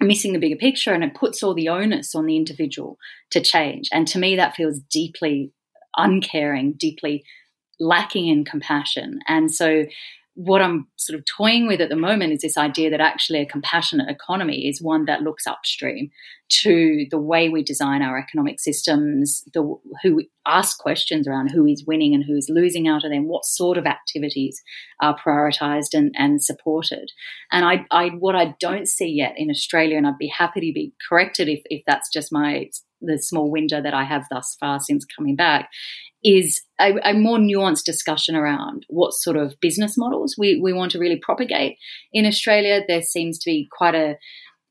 [0.00, 2.98] missing the bigger picture and it puts all the onus on the individual
[3.30, 3.88] to change.
[3.92, 5.52] And to me, that feels deeply
[5.96, 7.24] uncaring, deeply
[7.78, 9.20] lacking in compassion.
[9.26, 9.84] And so
[10.42, 13.46] what I'm sort of toying with at the moment is this idea that actually a
[13.46, 16.10] compassionate economy is one that looks upstream
[16.62, 19.62] to the way we design our economic systems, the
[20.02, 23.44] who ask questions around who is winning and who is losing out of them, what
[23.44, 24.62] sort of activities
[25.02, 27.12] are prioritized and, and supported.
[27.52, 30.72] And I, I what I don't see yet in Australia, and I'd be happy to
[30.72, 34.80] be corrected if, if that's just my the small window that I have thus far
[34.80, 35.70] since coming back,
[36.22, 40.92] is a, a, more nuanced discussion around what sort of business models we, we want
[40.92, 41.78] to really propagate.
[42.12, 44.16] In Australia, there seems to be quite a,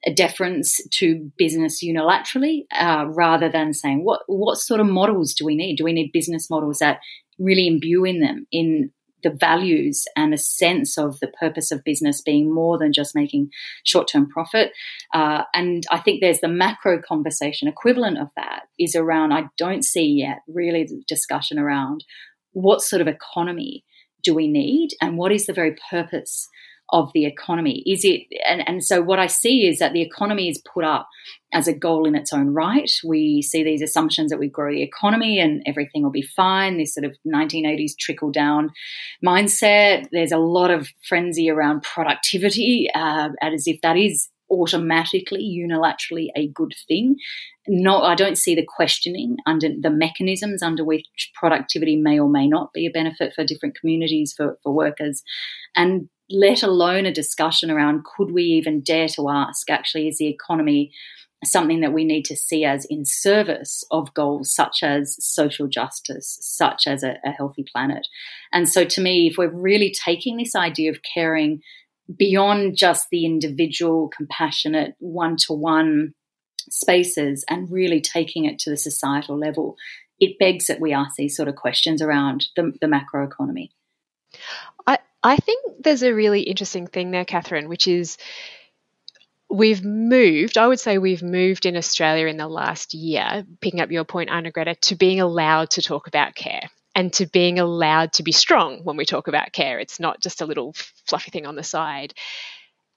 [0.05, 5.43] a deference to business unilaterally uh, rather than saying what, what sort of models do
[5.43, 5.77] we need?
[5.77, 6.99] Do we need business models that
[7.39, 8.91] really imbue in them in
[9.23, 13.49] the values and a sense of the purpose of business being more than just making
[13.83, 14.71] short term profit.
[15.13, 19.83] Uh, and I think there's the macro conversation equivalent of that is around, I don't
[19.83, 22.03] see yet really the discussion around
[22.51, 23.83] what sort of economy
[24.23, 26.49] do we need and what is the very purpose
[26.91, 27.83] of the economy?
[27.85, 31.07] Is it, and, and so what I see is that the economy is put up
[31.53, 32.91] as a goal in its own right.
[33.03, 36.93] We see these assumptions that we grow the economy and everything will be fine, this
[36.93, 38.71] sort of 1980s trickle down
[39.25, 40.07] mindset.
[40.11, 46.47] There's a lot of frenzy around productivity, uh, as if that is automatically, unilaterally a
[46.47, 47.15] good thing.
[47.71, 51.05] No, I don't see the questioning under the mechanisms under which
[51.35, 55.21] productivity may or may not be a benefit for different communities, for, for workers.
[55.75, 60.29] And let alone a discussion around could we even dare to ask actually is the
[60.29, 60.91] economy
[61.45, 66.39] something that we need to see as in service of goals such as social justice,
[66.41, 68.07] such as a, a, healthy planet.
[68.51, 71.61] And so, to me, if we're really taking this idea of caring
[72.17, 76.13] beyond just the individual, compassionate, one to one
[76.69, 79.77] spaces and really taking it to the societal level,
[80.19, 83.69] it begs that we ask these sort of questions around the, the macroeconomy.
[84.85, 88.17] I, I think there's a really interesting thing there, Katherine, which is
[89.49, 93.91] we've moved, I would say we've moved in Australia in the last year, picking up
[93.91, 98.23] your point, Arnagretta, to being allowed to talk about care and to being allowed to
[98.23, 99.79] be strong when we talk about care.
[99.79, 100.73] It's not just a little
[101.07, 102.13] fluffy thing on the side.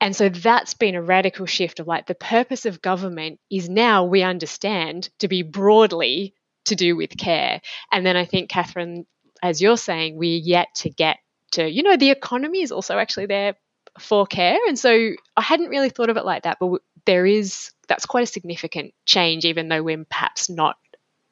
[0.03, 4.05] And so that's been a radical shift of like the purpose of government is now
[4.05, 6.35] we understand to be broadly
[6.65, 7.61] to do with care.
[7.93, 9.07] And then I think, Katherine,
[9.45, 11.19] as you're saying, we're yet to get
[11.53, 13.55] to, you know, the economy is also actually there
[14.01, 14.59] for care.
[14.67, 18.25] And so I hadn't really thought of it like that, but there is, that's quite
[18.25, 20.79] a significant change, even though we're perhaps not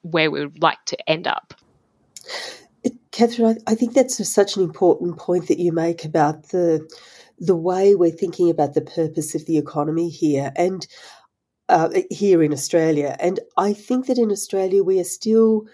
[0.01, 1.53] where we would like to end up.
[3.11, 6.89] Katherine, I, I think that's such an important point that you make about the
[7.41, 10.87] the way we're thinking about the purpose of the economy here and
[11.69, 13.17] uh, here in Australia.
[13.19, 15.65] And I think that in Australia we are still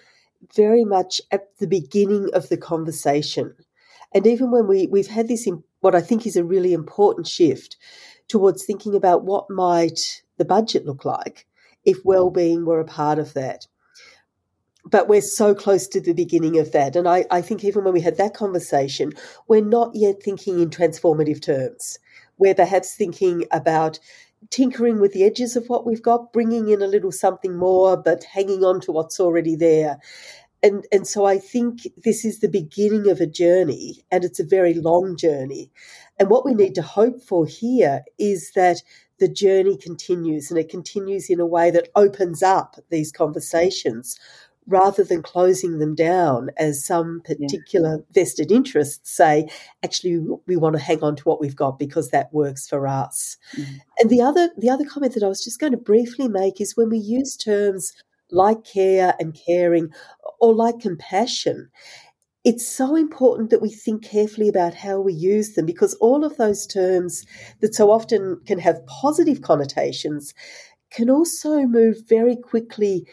[0.55, 3.53] very much at the beginning of the conversation.
[4.13, 5.47] And even when we, we've had this,
[5.81, 7.75] what I think is a really important shift
[8.29, 11.45] towards thinking about what might the budget look like
[11.83, 13.67] if well-being were a part of that
[14.89, 16.95] but we're so close to the beginning of that.
[16.95, 19.11] And I, I think even when we had that conversation,
[19.47, 21.99] we're not yet thinking in transformative terms.
[22.37, 23.99] We're perhaps thinking about
[24.49, 28.23] tinkering with the edges of what we've got, bringing in a little something more, but
[28.23, 29.97] hanging on to what's already there.
[30.63, 34.45] And, and so I think this is the beginning of a journey, and it's a
[34.45, 35.71] very long journey.
[36.19, 38.81] And what we need to hope for here is that
[39.19, 44.19] the journey continues and it continues in a way that opens up these conversations
[44.67, 48.03] rather than closing them down as some particular yeah.
[48.13, 49.47] vested interests say,
[49.83, 53.37] actually, we want to hang on to what we've got because that works for us.
[53.57, 53.75] Mm-hmm.
[53.99, 56.75] And the other, the other comment that I was just going to briefly make is
[56.75, 57.93] when we use terms
[58.29, 59.89] like care and caring
[60.41, 61.69] or like compassion,
[62.43, 66.37] it's so important that we think carefully about how we use them because all of
[66.37, 67.25] those terms
[67.61, 70.33] that so often can have positive connotations
[70.91, 73.05] can also move very quickly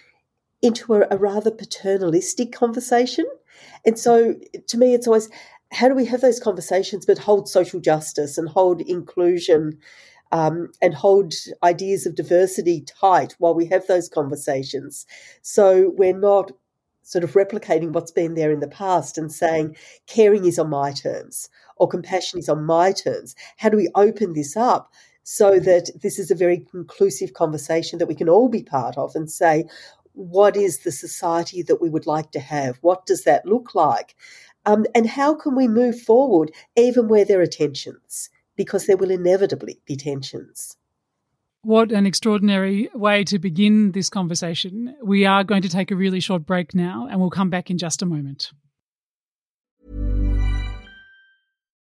[0.65, 3.27] into a, a rather paternalistic conversation.
[3.85, 4.35] And so
[4.67, 5.29] to me, it's always
[5.73, 9.79] how do we have those conversations but hold social justice and hold inclusion
[10.33, 15.07] um, and hold ideas of diversity tight while we have those conversations?
[15.43, 16.53] So we're not
[17.03, 20.91] sort of replicating what's been there in the past and saying caring is on my
[20.93, 23.35] terms or compassion is on my terms.
[23.59, 24.91] How do we open this up
[25.25, 29.15] so that this is a very inclusive conversation that we can all be part of
[29.15, 29.65] and say,
[30.15, 32.79] what is the society that we would like to have?
[32.81, 34.17] What does that look like?
[34.65, 38.31] Um, and how can we move forward even where there are tensions?
[38.57, 40.77] Because there will inevitably be tensions.
[41.63, 44.95] What an extraordinary way to begin this conversation.
[45.03, 47.79] We are going to take a really short break now and we'll come back in
[47.79, 48.53] just a moment.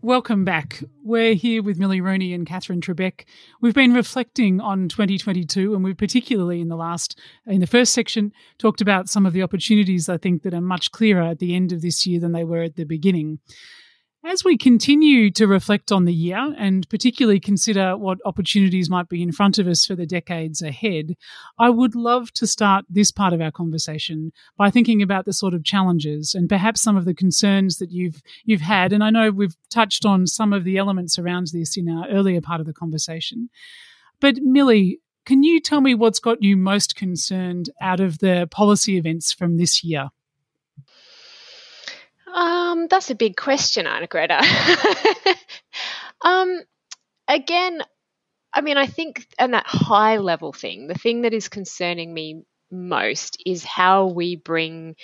[0.00, 0.80] Welcome back.
[1.02, 3.24] We're here with Millie Rooney and Katherine Trebeck.
[3.60, 7.18] We've been reflecting on 2022, and we've particularly in the last,
[7.48, 10.92] in the first section, talked about some of the opportunities I think that are much
[10.92, 13.40] clearer at the end of this year than they were at the beginning.
[14.24, 19.22] As we continue to reflect on the year and particularly consider what opportunities might be
[19.22, 21.14] in front of us for the decades ahead,
[21.56, 25.54] I would love to start this part of our conversation by thinking about the sort
[25.54, 28.92] of challenges and perhaps some of the concerns that you've you've had.
[28.92, 32.40] And I know we've touched on some of the elements around this in our earlier
[32.40, 33.50] part of the conversation.
[34.20, 38.96] But Millie, can you tell me what's got you most concerned out of the policy
[38.96, 40.08] events from this year?
[42.34, 44.40] Um, that's a big question, Arnagretta.
[46.24, 46.60] um,
[47.28, 47.82] again,
[48.54, 52.42] I mean, I think, and that high level thing, the thing that is concerning me
[52.70, 54.96] most is how we bring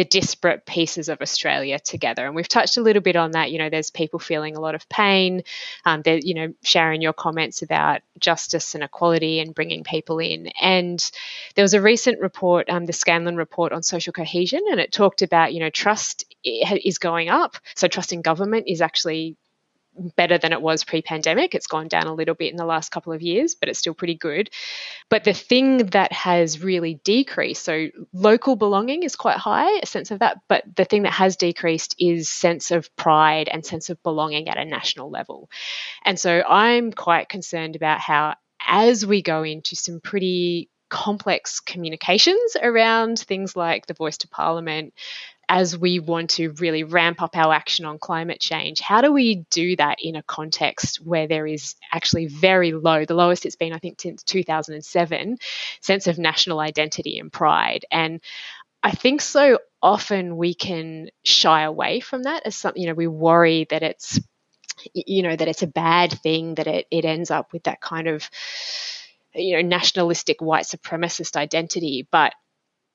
[0.00, 2.24] the disparate pieces of Australia together.
[2.24, 3.50] And we've touched a little bit on that.
[3.50, 5.42] You know, there's people feeling a lot of pain.
[5.84, 10.52] Um, there, you know, sharing your comments about justice and equality and bringing people in.
[10.58, 10.98] And
[11.54, 15.20] there was a recent report, um, the Scanlon report on social cohesion, and it talked
[15.20, 17.58] about, you know, trust is going up.
[17.74, 19.36] So trust in government is actually
[20.16, 21.54] better than it was pre pandemic.
[21.54, 23.94] It's gone down a little bit in the last couple of years, but it's still
[23.94, 24.50] pretty good.
[25.08, 30.10] But the thing that has really decreased, so local belonging is quite high, a sense
[30.10, 34.02] of that, but the thing that has decreased is sense of pride and sense of
[34.02, 35.50] belonging at a national level.
[36.04, 38.34] And so I'm quite concerned about how,
[38.66, 44.92] as we go into some pretty complex communications around things like the voice to parliament,
[45.50, 49.44] as we want to really ramp up our action on climate change, how do we
[49.50, 53.72] do that in a context where there is actually very low, the lowest it's been,
[53.72, 55.38] I think, since 2007,
[55.80, 57.84] sense of national identity and pride?
[57.90, 58.20] And
[58.84, 63.08] I think so often we can shy away from that as something, you know, we
[63.08, 64.20] worry that it's,
[64.94, 68.06] you know, that it's a bad thing, that it, it ends up with that kind
[68.06, 68.30] of,
[69.34, 72.06] you know, nationalistic white supremacist identity.
[72.08, 72.34] But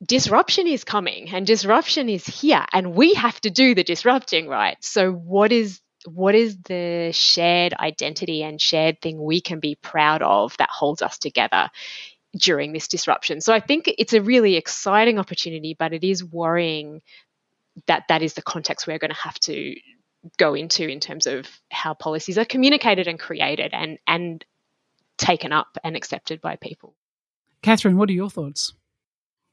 [0.05, 4.77] disruption is coming and disruption is here and we have to do the disrupting right?
[4.81, 10.21] So what is what is the shared identity and shared thing we can be proud
[10.21, 11.69] of that holds us together
[12.37, 13.41] during this disruption?
[13.41, 17.01] So i think it's a really exciting opportunity but it is worrying
[17.87, 19.75] that that is the context we're going to have to
[20.37, 24.45] go into in terms of how policies are communicated and created and and
[25.17, 26.93] taken up and accepted by people.
[27.61, 28.73] Katherine what are your thoughts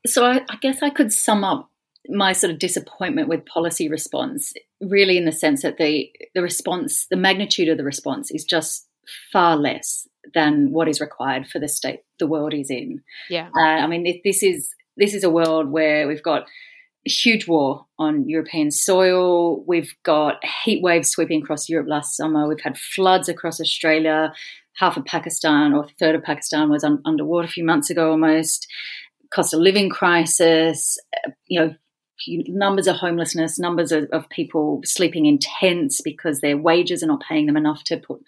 [0.06, 1.70] so I, I guess I could sum up
[2.08, 7.06] my sort of disappointment with policy response really in the sense that the the response
[7.06, 8.88] the magnitude of the response is just
[9.32, 13.02] far less than what is required for the state the world is in.
[13.28, 13.48] Yeah.
[13.56, 16.46] Uh, i mean this is this is a world where we've got
[17.04, 19.64] huge war on european soil.
[19.66, 22.48] We've got heat waves sweeping across europe last summer.
[22.48, 24.32] We've had floods across australia.
[24.76, 28.10] Half of pakistan or a third of pakistan was un- underwater a few months ago
[28.10, 28.66] almost
[29.32, 30.98] cost of living crisis,
[31.46, 31.74] you know,
[32.28, 37.22] numbers of homelessness, numbers of, of, people sleeping in tents because their wages are not
[37.28, 38.22] paying them enough to put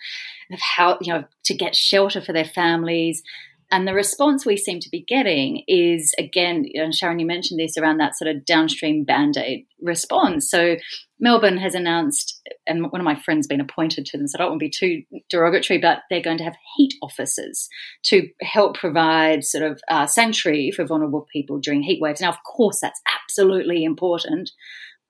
[0.61, 3.23] how you know to get shelter for their families.
[3.71, 7.77] And the response we seem to be getting is again, and Sharon, you mentioned this
[7.77, 10.51] around that sort of downstream band aid response.
[10.51, 10.77] So
[11.19, 14.51] Melbourne has announced, and one of my friends been appointed to them, so I don't
[14.51, 17.69] want to be too derogatory, but they're going to have heat officers
[18.05, 22.21] to help provide sort of uh, sanctuary for vulnerable people during heat waves.
[22.21, 24.51] Now, of course, that's absolutely important,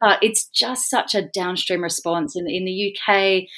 [0.00, 2.36] but it's just such a downstream response.
[2.36, 3.48] In, in the UK,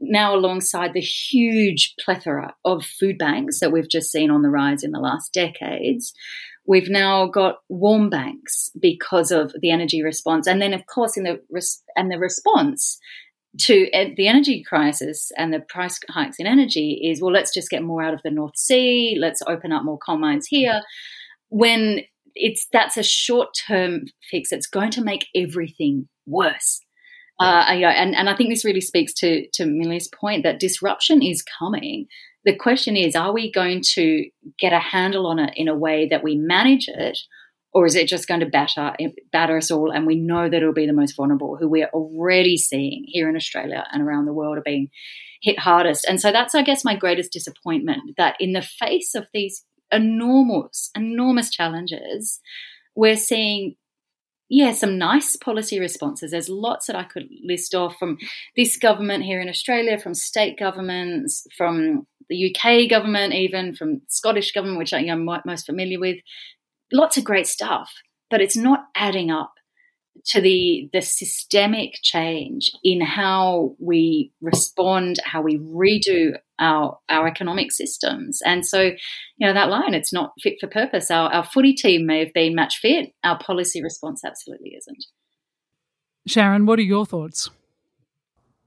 [0.00, 4.82] now alongside the huge plethora of food banks that we've just seen on the rise
[4.82, 6.12] in the last decades,
[6.66, 11.24] we've now got warm banks because of the energy response, and then of course in
[11.24, 12.98] the res- and the response
[13.56, 17.82] to the energy crisis and the price hikes in energy is well, let's just get
[17.82, 20.82] more out of the North Sea, let's open up more coal mines here.
[21.50, 22.00] When
[22.34, 26.80] it's that's a short term fix, it's going to make everything worse.
[27.40, 30.60] Uh, you know, and, and I think this really speaks to to Millie's point that
[30.60, 32.06] disruption is coming.
[32.44, 34.28] The question is, are we going to
[34.58, 37.18] get a handle on it in a way that we manage it,
[37.72, 38.92] or is it just going to batter
[39.32, 39.90] batter us all?
[39.90, 43.28] And we know that it'll be the most vulnerable, who we are already seeing here
[43.28, 44.90] in Australia and around the world, are being
[45.42, 46.06] hit hardest.
[46.08, 50.90] And so that's, I guess, my greatest disappointment that in the face of these enormous,
[50.94, 52.40] enormous challenges,
[52.94, 53.74] we're seeing
[54.48, 56.30] yeah, some nice policy responses.
[56.30, 58.18] There's lots that I could list off from
[58.56, 64.52] this government here in Australia, from state governments, from the UK government, even from Scottish
[64.52, 66.18] government, which I'm most familiar with.
[66.92, 67.90] Lots of great stuff,
[68.30, 69.52] but it's not adding up
[70.26, 77.72] to the the systemic change in how we respond, how we redo our our economic
[77.72, 78.40] systems.
[78.44, 81.10] And so, you know, that line, it's not fit for purpose.
[81.10, 83.12] Our our footy team may have been match fit.
[83.22, 85.04] Our policy response absolutely isn't.
[86.26, 87.50] Sharon, what are your thoughts?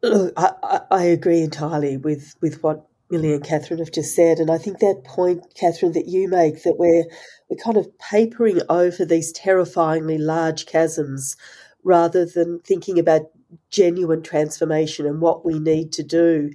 [0.03, 4.51] Look, I, I agree entirely with, with what Millie and Katherine have just said, and
[4.51, 7.05] I think that point, Katherine, that you make that we're
[7.49, 11.37] we're kind of papering over these terrifyingly large chasms
[11.83, 13.23] rather than thinking about
[13.71, 16.51] genuine transformation and what we need to do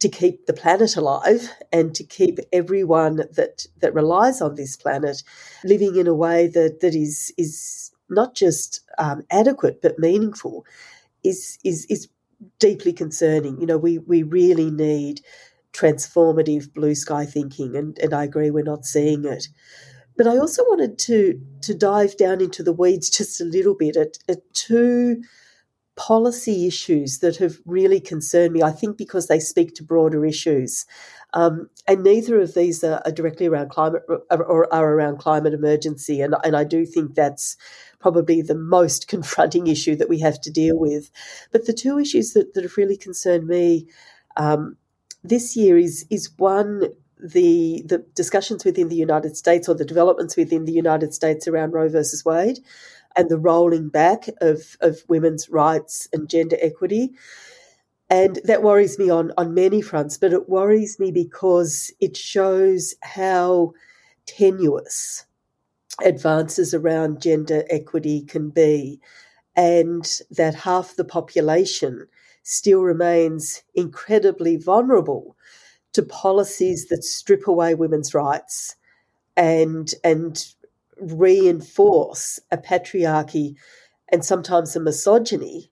[0.00, 5.22] to keep the planet alive and to keep everyone that that relies on this planet
[5.64, 10.64] living in a way that that is is not just um, adequate but meaningful
[11.24, 12.08] is is is
[12.58, 13.60] deeply concerning.
[13.60, 15.20] You know, we we really need
[15.72, 19.48] transformative blue sky thinking, and, and I agree we're not seeing it.
[20.16, 23.96] But I also wanted to to dive down into the weeds just a little bit
[23.96, 25.22] at, at two
[25.98, 28.62] policy issues that have really concerned me.
[28.62, 30.86] I think because they speak to broader issues.
[31.34, 36.22] Um, and neither of these are, are, directly around climate or are around climate emergency.
[36.22, 37.56] And, and I do think that's
[37.98, 41.10] probably the most confronting issue that we have to deal with.
[41.52, 43.88] But the two issues that, that have really concerned me
[44.36, 44.76] um,
[45.28, 46.82] this year is is one
[47.20, 51.72] the the discussions within the United States or the developments within the United States around
[51.72, 52.60] Roe versus Wade
[53.16, 57.10] and the rolling back of, of women's rights and gender equity.
[58.08, 62.94] And that worries me on, on many fronts, but it worries me because it shows
[63.02, 63.72] how
[64.24, 65.26] tenuous
[66.02, 69.00] advances around gender equity can be,
[69.56, 72.06] and that half the population
[72.42, 75.36] still remains incredibly vulnerable
[75.92, 78.76] to policies that strip away women's rights
[79.36, 80.46] and and
[81.00, 83.54] reinforce a patriarchy
[84.10, 85.70] and sometimes a misogyny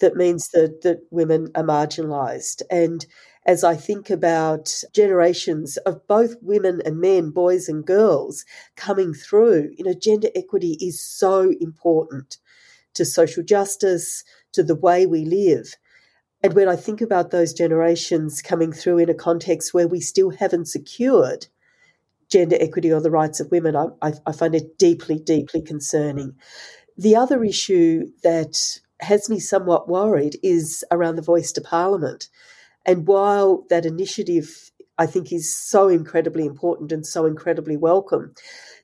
[0.00, 2.62] that means that, that women are marginalized.
[2.70, 3.04] And
[3.46, 8.44] as I think about generations of both women and men, boys and girls
[8.76, 12.38] coming through, you know, gender equity is so important
[12.94, 15.74] to social justice, to the way we live.
[16.42, 20.30] And when I think about those generations coming through in a context where we still
[20.30, 21.46] haven't secured
[22.30, 26.36] gender equity or the rights of women, I, I, I find it deeply, deeply concerning.
[26.96, 32.28] The other issue that has me somewhat worried is around the voice to Parliament.
[32.86, 38.34] And while that initiative, I think, is so incredibly important and so incredibly welcome,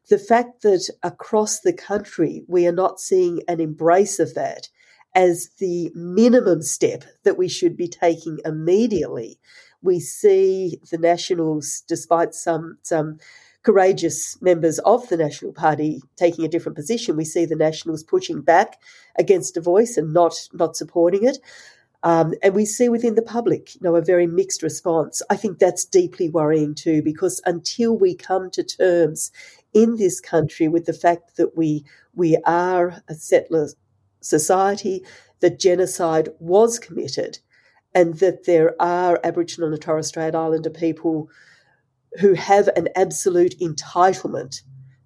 [0.09, 4.69] the fact that across the country we are not seeing an embrace of that
[5.15, 9.39] as the minimum step that we should be taking immediately.
[9.83, 13.19] We see the Nationals, despite some some
[13.63, 17.17] courageous members of the National Party taking a different position.
[17.17, 18.81] We see the Nationals pushing back
[19.19, 21.39] against a voice and not not supporting it.
[22.03, 25.23] Um, and we see within the public, you know, a very mixed response.
[25.31, 29.33] I think that's deeply worrying too, because until we come to terms
[29.73, 31.85] in this country with the fact that we
[32.15, 33.69] we are a settler
[34.25, 35.05] society,
[35.41, 37.39] that genocide was committed,
[37.95, 41.29] and that there are Aboriginal and Torres Strait Islander people
[42.21, 44.63] who have an absolute entitlement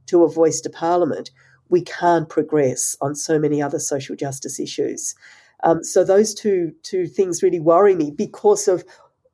[0.07, 1.31] to a voice to Parliament,
[1.69, 5.15] we can't progress on so many other social justice issues.
[5.63, 8.85] Um, so those two two things really worry me because of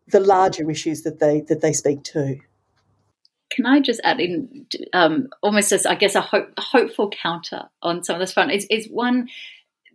[0.08, 2.38] the larger issues that they that they speak to.
[3.50, 7.68] Can I just add in um, almost as I guess a, hope, a, hopeful counter
[7.82, 9.28] on some of this front is, is one,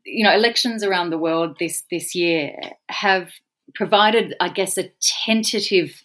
[0.06, 2.56] you know, elections around the world this this year
[2.90, 3.30] have
[3.76, 4.92] provided, I guess, a
[5.26, 6.04] tentative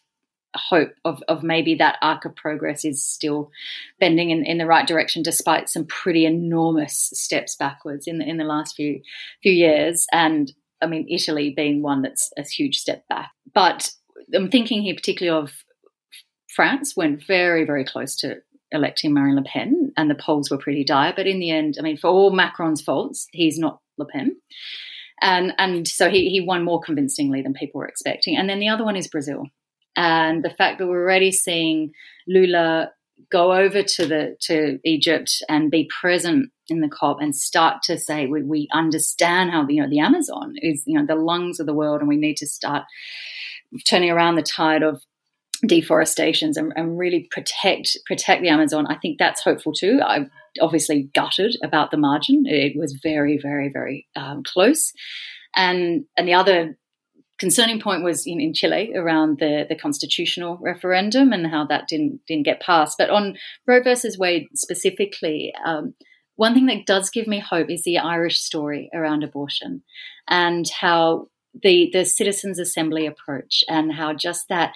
[0.57, 3.51] hope of, of maybe that arc of progress is still
[3.99, 8.37] bending in, in the right direction despite some pretty enormous steps backwards in the, in
[8.37, 9.01] the last few
[9.43, 10.07] few years.
[10.13, 13.31] And I mean Italy being one that's a huge step back.
[13.53, 13.91] But
[14.35, 15.53] I'm thinking here particularly of
[16.49, 18.37] France went very very close to
[18.71, 21.13] electing Marine Le Pen and the polls were pretty dire.
[21.15, 24.37] But in the end I mean for all Macron's faults he's not Le Pen
[25.21, 28.69] and and so he, he won more convincingly than people were expecting and then the
[28.69, 29.47] other one is Brazil
[29.97, 31.93] and the fact that we're already seeing
[32.27, 32.91] Lula
[33.31, 37.99] go over to the to Egypt and be present in the COP and start to
[37.99, 41.67] say we, we understand how you know the Amazon is you know the lungs of
[41.67, 42.85] the world and we need to start
[43.89, 45.03] turning around the tide of
[45.67, 48.87] deforestations and, and really protect protect the Amazon.
[48.89, 50.01] I think that's hopeful too.
[50.05, 50.27] I
[50.61, 52.45] obviously gutted about the margin.
[52.47, 54.93] It was very very very um, close.
[55.55, 56.77] And and the other
[57.39, 62.21] concerning point was in, in Chile around the, the constitutional referendum and how that didn't
[62.27, 62.97] didn't get passed.
[62.99, 63.37] But on
[63.67, 65.95] Roe versus Wade specifically, um,
[66.37, 69.83] one thing that does give me hope is the Irish story around abortion
[70.29, 71.29] and how
[71.63, 74.73] the the citizens assembly approach and how just that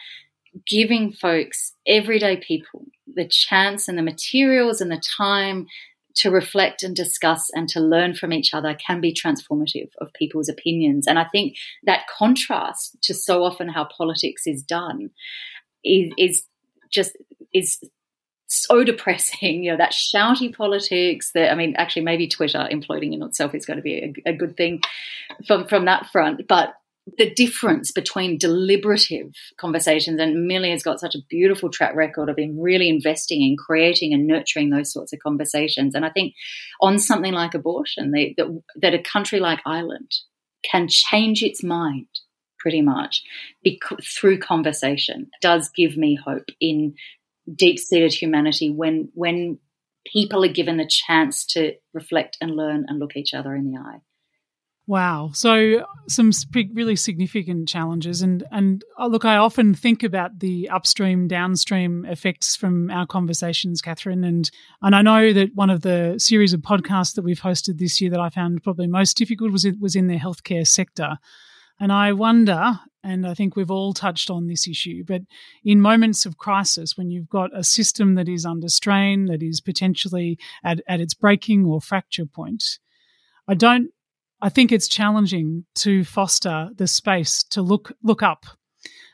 [0.66, 5.66] giving folks everyday people the chance and the materials and the time
[6.14, 10.48] to reflect and discuss and to learn from each other can be transformative of people's
[10.48, 11.06] opinions.
[11.06, 15.10] And I think that contrast to so often how politics is done
[15.84, 16.44] is, is
[16.90, 17.16] just
[17.54, 17.78] is
[18.48, 19.62] so depressing.
[19.64, 21.32] You know that shouty politics.
[21.32, 24.32] That I mean, actually, maybe Twitter imploding in itself is going to be a, a
[24.32, 24.80] good thing
[25.46, 26.48] from from that front.
[26.48, 26.74] But
[27.16, 32.36] the difference between deliberative conversations and Millie has got such a beautiful track record of
[32.36, 35.94] being really investing in creating and nurturing those sorts of conversations.
[35.94, 36.34] And I think
[36.80, 40.10] on something like abortion, they, that, that a country like Ireland
[40.68, 42.08] can change its mind
[42.58, 43.22] pretty much
[44.02, 46.94] through conversation does give me hope in
[47.54, 49.58] deep-seated humanity when when
[50.12, 53.78] people are given the chance to reflect and learn and look each other in the
[53.78, 54.00] eye.
[54.88, 55.32] Wow.
[55.34, 56.30] So some
[56.72, 62.56] really significant challenges, and and uh, look, I often think about the upstream downstream effects
[62.56, 67.14] from our conversations, Katherine, and and I know that one of the series of podcasts
[67.16, 70.18] that we've hosted this year that I found probably most difficult was was in the
[70.18, 71.18] healthcare sector,
[71.78, 75.20] and I wonder, and I think we've all touched on this issue, but
[75.62, 79.60] in moments of crisis, when you've got a system that is under strain, that is
[79.60, 82.64] potentially at, at its breaking or fracture point,
[83.46, 83.90] I don't
[84.40, 88.46] I think it's challenging to foster the space to look look up,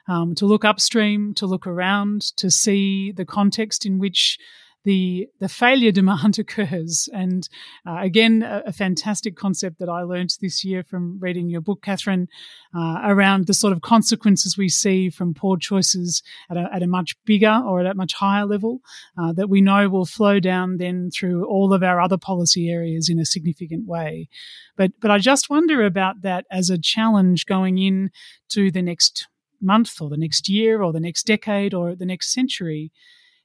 [0.06, 4.38] um, to look upstream, to look around, to see the context in which
[4.84, 7.08] the the failure demand occurs.
[7.12, 7.48] And
[7.86, 11.82] uh, again, a, a, fantastic concept that I learned this year from reading your book,
[11.82, 12.28] Katherine,
[12.76, 16.86] uh, around the sort of consequences we see from poor choices at a, at a
[16.86, 18.80] much bigger or at a much higher level
[19.18, 23.08] uh, that we know will flow down then through all of our other policy areas
[23.08, 24.28] in a significant way.
[24.76, 28.10] But but I just wonder about that as a challenge going in
[28.50, 29.28] to the next
[29.60, 32.92] month or the next year or the next decade or the next century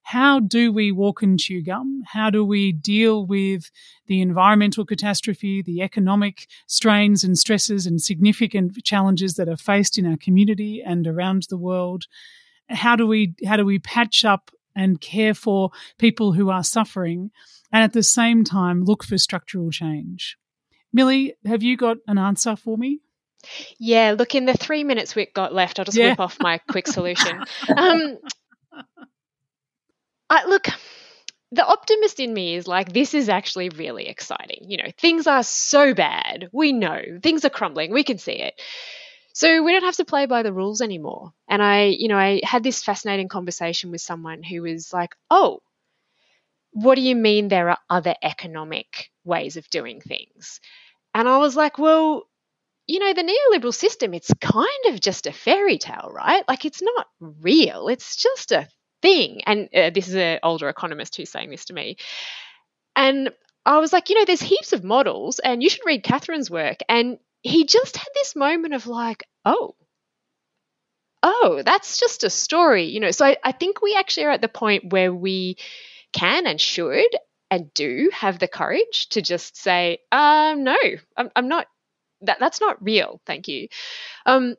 [0.09, 2.01] how do we walk and chew gum?
[2.03, 3.69] How do we deal with
[4.07, 10.07] the environmental catastrophe, the economic strains and stresses and significant challenges that are faced in
[10.07, 12.05] our community and around the world?
[12.69, 17.29] How do we how do we patch up and care for people who are suffering
[17.71, 20.39] and at the same time look for structural change?
[20.91, 23.01] Millie, have you got an answer for me?
[23.77, 26.09] Yeah, look, in the three minutes we've got left, I'll just yeah.
[26.09, 27.43] whip off my quick solution.
[27.77, 28.17] Um,
[30.29, 30.67] I, look,
[31.51, 34.69] the optimist in me is like, this is actually really exciting.
[34.69, 36.49] You know, things are so bad.
[36.51, 37.91] We know things are crumbling.
[37.91, 38.53] We can see it.
[39.33, 41.31] So we don't have to play by the rules anymore.
[41.47, 45.61] And I, you know, I had this fascinating conversation with someone who was like, oh,
[46.71, 50.59] what do you mean there are other economic ways of doing things?
[51.13, 52.23] And I was like, well,
[52.85, 56.43] you know, the neoliberal system, it's kind of just a fairy tale, right?
[56.47, 57.87] Like it's not real.
[57.87, 58.67] It's just a
[59.01, 59.41] thing.
[59.45, 61.97] And uh, this is an older economist who's saying this to me.
[62.95, 63.31] And
[63.65, 66.77] I was like, you know, there's heaps of models, and you should read Katherine's work.
[66.87, 69.75] And he just had this moment of like, oh,
[71.23, 73.11] oh, that's just a story, you know.
[73.11, 75.57] So I, I think we actually are at the point where we
[76.13, 77.15] can and should
[77.51, 80.77] and do have the courage to just say, um, no,
[81.17, 81.67] I'm, I'm not.
[82.21, 83.21] That that's not real.
[83.25, 83.69] Thank you.
[84.25, 84.55] Um,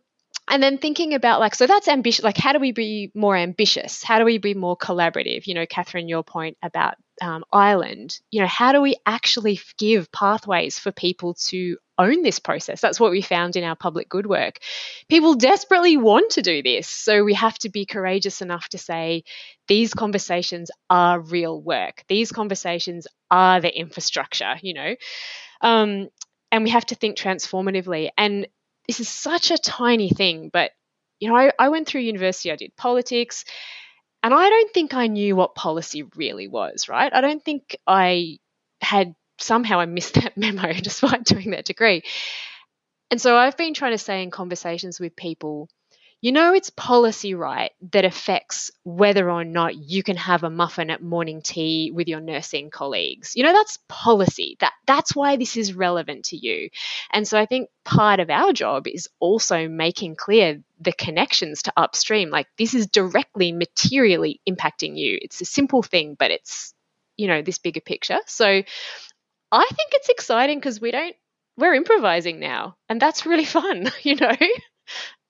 [0.51, 4.03] and then thinking about like so that's ambitious like how do we be more ambitious?
[4.03, 5.47] How do we be more collaborative?
[5.47, 10.11] You know Katherine your point about um, ireland you know how do we actually give
[10.11, 12.81] pathways for people to own this process?
[12.81, 14.59] That's what we found in our public good work.
[15.09, 19.25] People desperately want to do this so we have to be courageous enough to say
[19.69, 22.05] these conversations are real work.
[22.09, 24.97] These conversations are the infrastructure you know?
[25.61, 26.09] Um,
[26.51, 28.09] and we have to think transformatively.
[28.17, 28.49] And
[28.91, 30.73] this is such a tiny thing, but
[31.21, 33.45] you know, I, I went through university, I did politics,
[34.21, 37.13] and I don't think I knew what policy really was, right?
[37.15, 38.39] I don't think I
[38.81, 42.03] had somehow I missed that memo despite doing that degree.
[43.13, 45.69] And so I've been trying to say in conversations with people
[46.23, 50.91] you know, it's policy, right, that affects whether or not you can have a muffin
[50.91, 53.33] at morning tea with your nursing colleagues.
[53.37, 54.57] You know, that's policy.
[54.61, 56.69] That that's why this is relevant to you.
[57.11, 61.73] And so I think part of our job is also making clear the connections to
[61.77, 62.29] upstream.
[62.29, 65.19] Like this is directly materially impacting you.
[65.23, 66.75] It's a simple thing, but it's
[67.17, 68.19] you know this bigger picture.
[68.27, 71.17] So I think it's exciting because we don't
[71.57, 73.91] we're improvising now, and that's really fun.
[74.03, 74.37] You know.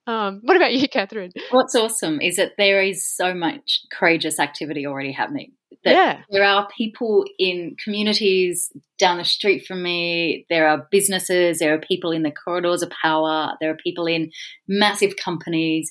[0.07, 1.33] Um, what about you, Katherine?
[1.51, 5.53] What's awesome is that there is so much courageous activity already happening.
[5.85, 6.23] That yeah.
[6.31, 10.47] There are people in communities down the street from me.
[10.51, 11.59] There are businesses.
[11.59, 13.53] There are people in the corridors of power.
[13.61, 14.31] There are people in
[14.69, 15.91] massive companies.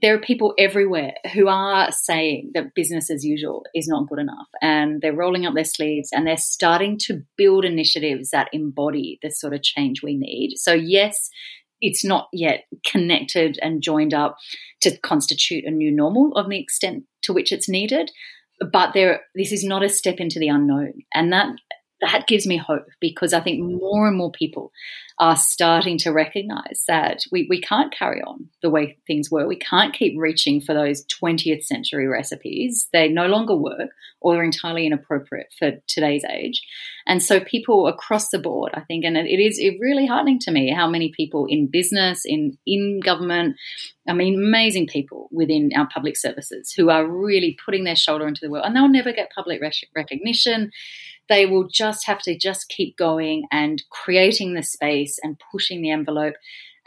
[0.00, 4.48] There are people everywhere who are saying that business as usual is not good enough.
[4.62, 9.30] And they're rolling up their sleeves and they're starting to build initiatives that embody the
[9.30, 10.54] sort of change we need.
[10.56, 11.28] So, yes,
[11.82, 14.36] it's not yet connected and joined up
[14.80, 18.10] to constitute a new normal of the extent to which it's needed.
[18.72, 21.48] But there, this is not a step into the unknown, and that
[22.02, 24.72] that gives me hope because I think more and more people
[25.18, 29.46] are starting to recognize that we, we can't carry on the way things were.
[29.46, 32.88] We can't keep reaching for those 20th century recipes.
[32.92, 33.90] They no longer work
[34.20, 36.62] or are entirely inappropriate for today's age.
[37.06, 40.72] And so people across the board, I think, and it is really heartening to me
[40.72, 43.56] how many people in business, in, in government,
[44.08, 48.40] I mean, amazing people within our public services who are really putting their shoulder into
[48.42, 49.60] the world and they'll never get public
[49.94, 50.72] recognition
[51.28, 55.90] they will just have to just keep going and creating the space and pushing the
[55.90, 56.34] envelope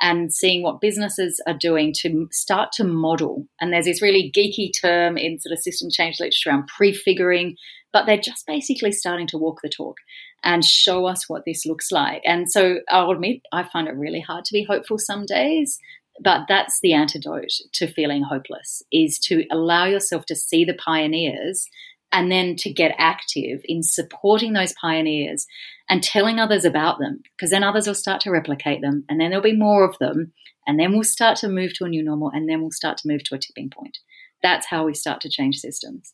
[0.02, 3.48] and seeing what businesses are doing to start to model.
[3.62, 7.56] And there's this really geeky term in sort of system change literature around prefiguring,
[7.94, 9.98] but they're just basically starting to walk the talk
[10.44, 12.22] and show us what this looks like.
[12.26, 15.80] And so I'll admit, I find it really hard to be hopeful some days.
[16.22, 21.68] But that's the antidote to feeling hopeless is to allow yourself to see the pioneers
[22.16, 25.46] and then to get active in supporting those pioneers
[25.90, 29.30] and telling others about them, because then others will start to replicate them, and then
[29.30, 30.32] there'll be more of them,
[30.66, 33.08] and then we'll start to move to a new normal, and then we'll start to
[33.10, 33.98] move to a tipping point.
[34.42, 36.14] That's how we start to change systems.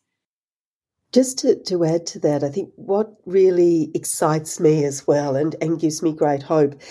[1.14, 5.56] Just to, to add to that, I think what really excites me as well and,
[5.62, 6.82] and gives me great hope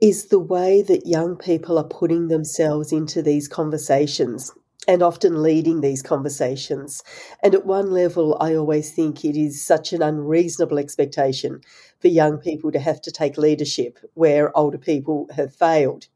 [0.00, 4.52] is the way that young people are putting themselves into these conversations
[4.86, 7.02] and often leading these conversations.
[7.42, 11.60] And at one level, I always think it is such an unreasonable expectation
[12.00, 16.08] for young people to have to take leadership where older people have failed.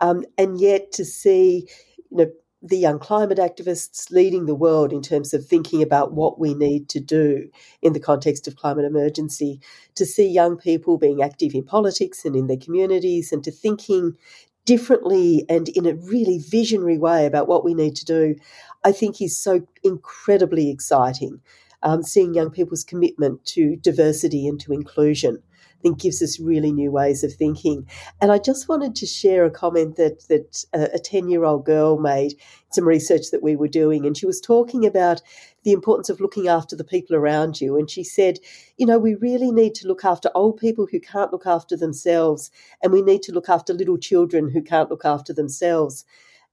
[0.00, 1.68] Um, and yet to see,
[2.10, 2.30] you know,
[2.62, 6.88] the young climate activists leading the world in terms of thinking about what we need
[6.88, 7.48] to do
[7.82, 9.60] in the context of climate emergency,
[9.94, 14.16] to see young people being active in politics and in their communities, and to thinking
[14.66, 18.34] differently and in a really visionary way about what we need to do,
[18.84, 21.40] I think is so incredibly exciting.
[21.82, 25.42] Um, seeing young people's commitment to diversity and to inclusion.
[25.78, 27.86] I think gives us really new ways of thinking.
[28.20, 31.98] And I just wanted to share a comment that that a 10 year old girl
[31.98, 32.34] made
[32.72, 35.20] some research that we were doing, and she was talking about
[35.66, 37.76] the importance of looking after the people around you.
[37.76, 38.38] And she said,
[38.76, 42.52] you know, we really need to look after old people who can't look after themselves,
[42.84, 46.04] and we need to look after little children who can't look after themselves.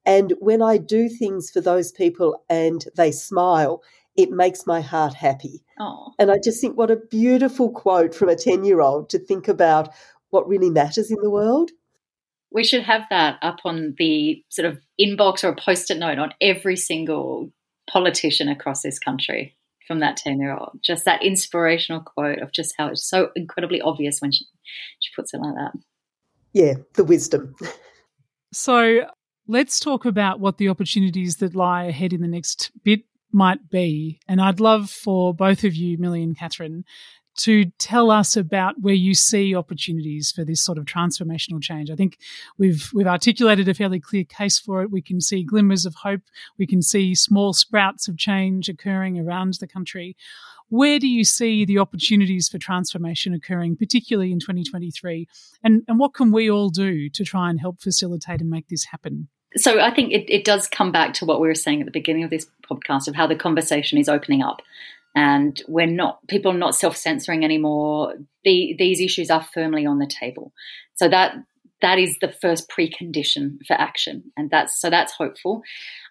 [0.04, 3.84] And when I do things for those people and they smile,
[4.16, 5.64] it makes my heart happy.
[5.80, 6.14] Aww.
[6.18, 9.48] And I just think what a beautiful quote from a 10 year old to think
[9.48, 9.90] about
[10.32, 11.70] what really matters in the world.
[12.50, 16.18] We should have that up on the sort of inbox or a post it note
[16.18, 17.52] on every single
[17.90, 19.56] politician across this country
[19.88, 20.80] from that 10 year old.
[20.82, 24.46] Just that inspirational quote of just how it's so incredibly obvious when she,
[25.00, 25.74] she puts it like that.
[26.54, 27.56] Yeah, the wisdom.
[28.52, 29.08] So
[29.48, 34.20] let's talk about what the opportunities that lie ahead in the next bit might be.
[34.28, 36.86] And I'd love for both of you, Millie and Katherine,
[37.36, 41.90] to tell us about where you see opportunities for this sort of transformational change.
[41.90, 42.18] I think
[42.58, 44.92] we've we've articulated a fairly clear case for it.
[44.92, 46.22] We can see glimmers of hope.
[46.58, 50.16] We can see small sprouts of change occurring around the country.
[50.70, 55.28] Where do you see the opportunities for transformation occurring, particularly in 2023?
[55.64, 58.86] And, and what can we all do to try and help facilitate and make this
[58.86, 59.28] happen?
[59.56, 61.92] so I think it, it does come back to what we were saying at the
[61.92, 64.62] beginning of this podcast of how the conversation is opening up
[65.16, 68.16] and we're not people are not self-censoring anymore.
[68.44, 70.52] The, these issues are firmly on the table.
[70.96, 71.36] So that
[71.82, 74.32] that is the first precondition for action.
[74.38, 75.62] And that's so that's hopeful.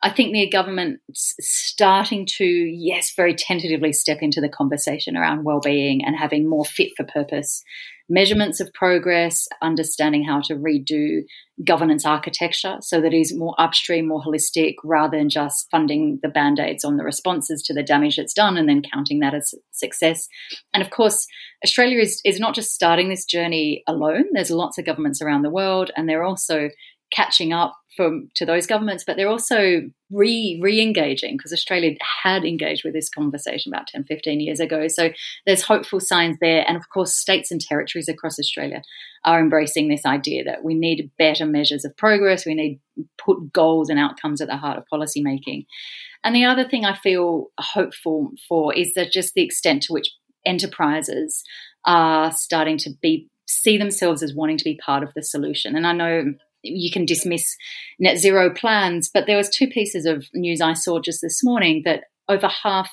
[0.03, 6.05] I think the government starting to yes very tentatively step into the conversation around well-being
[6.05, 7.65] and having more fit for purpose
[8.09, 11.23] measurements of progress, understanding how to redo
[11.65, 16.29] governance architecture so that it is more upstream, more holistic, rather than just funding the
[16.29, 19.55] band aids on the responses to the damage that's done and then counting that as
[19.71, 20.29] success.
[20.75, 21.27] And of course,
[21.65, 24.25] Australia is, is not just starting this journey alone.
[24.33, 26.71] There's lots of governments around the world, and they're also
[27.13, 32.85] catching up from to those governments, but they're also re re-engaging because Australia had engaged
[32.85, 34.89] with this conversation about 10, 15 years ago.
[34.89, 35.11] So
[35.47, 36.65] there's hopeful signs there.
[36.67, 38.83] And of course, states and territories across Australia
[39.25, 42.47] are embracing this idea that we need better measures of progress.
[42.47, 42.81] We need
[43.19, 45.67] put goals and outcomes at the heart of policy making.
[46.25, 50.11] And the other thing I feel hopeful for is that just the extent to which
[50.47, 51.43] enterprises
[51.85, 55.77] are starting to be see themselves as wanting to be part of the solution.
[55.77, 57.57] And I know you can dismiss
[57.99, 59.11] net zero plans.
[59.13, 62.91] But there was two pieces of news I saw just this morning that over half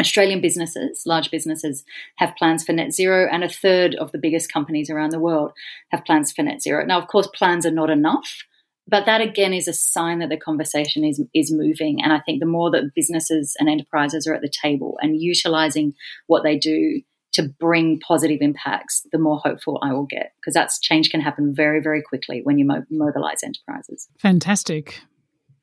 [0.00, 1.84] Australian businesses, large businesses,
[2.16, 5.52] have plans for net zero, and a third of the biggest companies around the world
[5.90, 6.84] have plans for net zero.
[6.84, 8.44] Now, of course, plans are not enough,
[8.88, 12.02] but that again is a sign that the conversation is is moving.
[12.02, 15.94] And I think the more that businesses and enterprises are at the table and utilizing
[16.26, 20.80] what they do to bring positive impacts, the more hopeful I will get because that's
[20.80, 24.08] change can happen very, very quickly when you mo- mobilize enterprises.
[24.18, 25.00] Fantastic.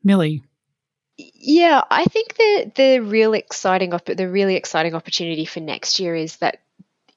[0.03, 0.43] Millie.
[1.17, 6.15] Yeah, I think the the real exciting op- the really exciting opportunity for next year
[6.15, 6.59] is that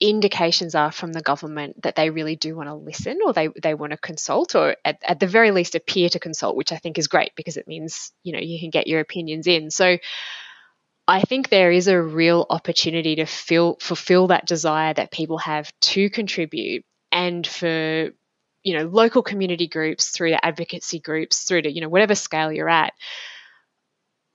[0.02, 3.72] indications are from the government that they really do want to listen or they, they
[3.72, 6.98] want to consult or at, at the very least appear to consult, which I think
[6.98, 9.70] is great because it means, you know, you can get your opinions in.
[9.70, 9.98] So
[11.08, 15.72] I think there is a real opportunity to fill, fulfill that desire that people have
[15.80, 18.10] to contribute and for
[18.62, 22.52] you know local community groups through the advocacy groups through to you know whatever scale
[22.52, 22.92] you're at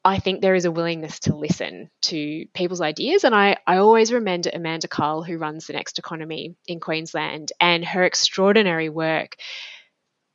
[0.08, 3.26] I think there is a willingness to listen to people's ideas.
[3.26, 7.84] And I, I always remember Amanda Cahill, who runs the Next Economy in Queensland, and
[7.84, 9.36] her extraordinary work.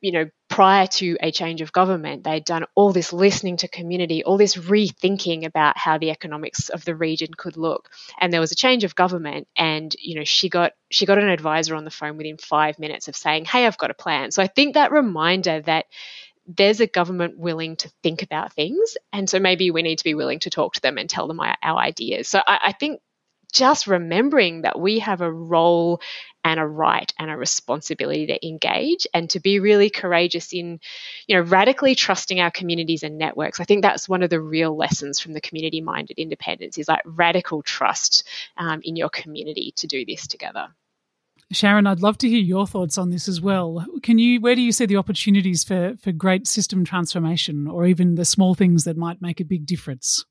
[0.03, 4.23] You know, prior to a change of government, they'd done all this listening to community,
[4.23, 7.89] all this rethinking about how the economics of the region could look.
[8.19, 11.29] And there was a change of government, and you know, she got she got an
[11.29, 14.43] advisor on the phone within five minutes of saying, "Hey, I've got a plan." So
[14.43, 15.85] I think that reminder that
[16.45, 18.97] there's a government willing to think about things.
[19.13, 21.39] And so maybe we need to be willing to talk to them and tell them
[21.39, 22.27] our, our ideas.
[22.27, 22.99] So I, I think
[23.53, 26.01] just remembering that we have a role
[26.43, 30.79] and a right and a responsibility to engage and to be really courageous in
[31.27, 34.75] you know radically trusting our communities and networks i think that's one of the real
[34.75, 38.27] lessons from the community minded independents is like radical trust
[38.57, 40.67] um, in your community to do this together
[41.51, 43.85] Sharon, I'd love to hear your thoughts on this as well.
[44.01, 48.15] Can you, where do you see the opportunities for, for great system transformation or even
[48.15, 50.25] the small things that might make a big difference?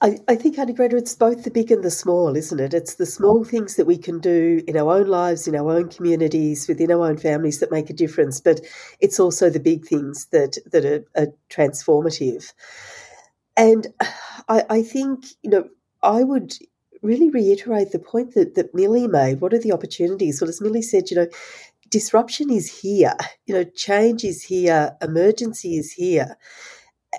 [0.00, 2.72] I, I think, it's both the big and the small, isn't it?
[2.72, 5.88] It's the small things that we can do in our own lives, in our own
[5.88, 8.40] communities, within our own families that make a difference.
[8.40, 8.60] But
[9.00, 12.52] it's also the big things that, that are, are transformative.
[13.56, 13.88] And
[14.48, 15.68] I, I think, you know,
[16.02, 16.54] I would
[17.02, 19.40] really reiterate the point that, that Millie made.
[19.40, 20.40] What are the opportunities?
[20.40, 21.28] Well, as Millie said, you know,
[21.90, 26.36] disruption is here, you know, change is here, emergency is here.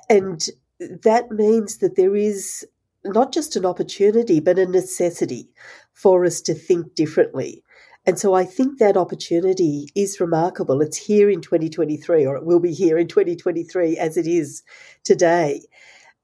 [0.10, 0.48] And
[0.80, 2.66] that means that there is
[3.06, 5.50] not just an opportunity, but a necessity
[5.94, 7.64] for us to think differently.
[8.06, 10.82] And so I think that opportunity is remarkable.
[10.82, 14.64] It's here in 2023, or it will be here in 2023 as it is
[15.04, 15.62] today.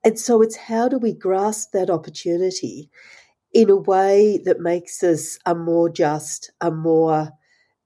[0.03, 2.89] And so it's how do we grasp that opportunity
[3.53, 7.29] in a way that makes us a more just, a more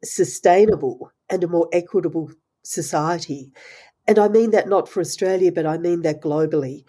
[0.03, 2.31] sustainable, and a more equitable
[2.63, 3.51] society.
[4.09, 6.83] And I mean that not for Australia, but I mean that globally.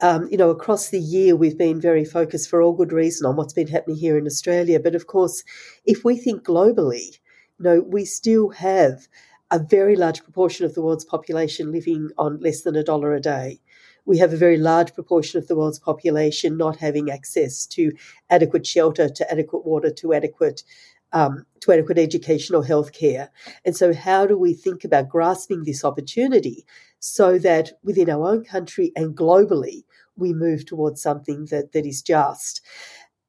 [0.00, 3.36] Um, you know, across the year, we've been very focused for all good reason on
[3.36, 4.80] what's been happening here in Australia.
[4.80, 5.44] But of course,
[5.84, 7.18] if we think globally,
[7.58, 9.06] you know, we still have
[9.50, 13.20] a very large proportion of the world's population living on less than a dollar a
[13.20, 13.60] day
[14.04, 17.92] we have a very large proportion of the world's population not having access to
[18.30, 20.64] adequate shelter, to adequate water, to adequate
[21.12, 23.30] um, to adequate education or health care.
[23.64, 26.64] And so, how do we think about grasping this opportunity
[26.98, 29.84] so that within our own country and globally,
[30.16, 32.60] we move towards something that, that is just?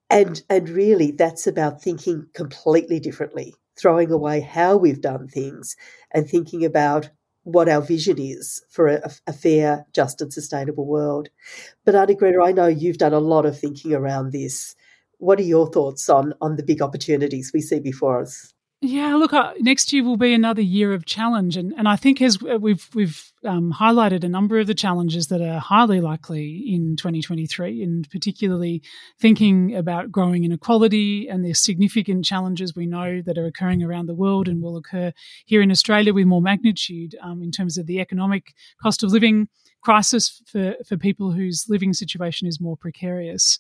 [0.10, 5.76] And, and really, that's about thinking completely differently, throwing away how we've done things
[6.12, 7.10] and thinking about
[7.44, 11.30] what our vision is for a, a, fair, just, and sustainable world.
[11.86, 14.76] But Arnagretta, I know you've done a lot of thinking around this.
[15.24, 18.53] What are your thoughts on on the big opportunities we see before us?
[18.82, 22.21] Yeah, look, uh, next year will be another year of challenge, and, and I think
[22.21, 26.65] as uh, we've we've um, highlighted a number of the challenges that are highly likely
[26.67, 28.84] in 2023, and particularly
[29.17, 34.13] thinking about growing inequality and the significant challenges we know that are occurring around the
[34.13, 35.13] world and will occur
[35.45, 39.47] here in Australia with more magnitude um, in terms of the economic cost of living
[39.82, 43.59] crisis for for people whose living situation is more precarious.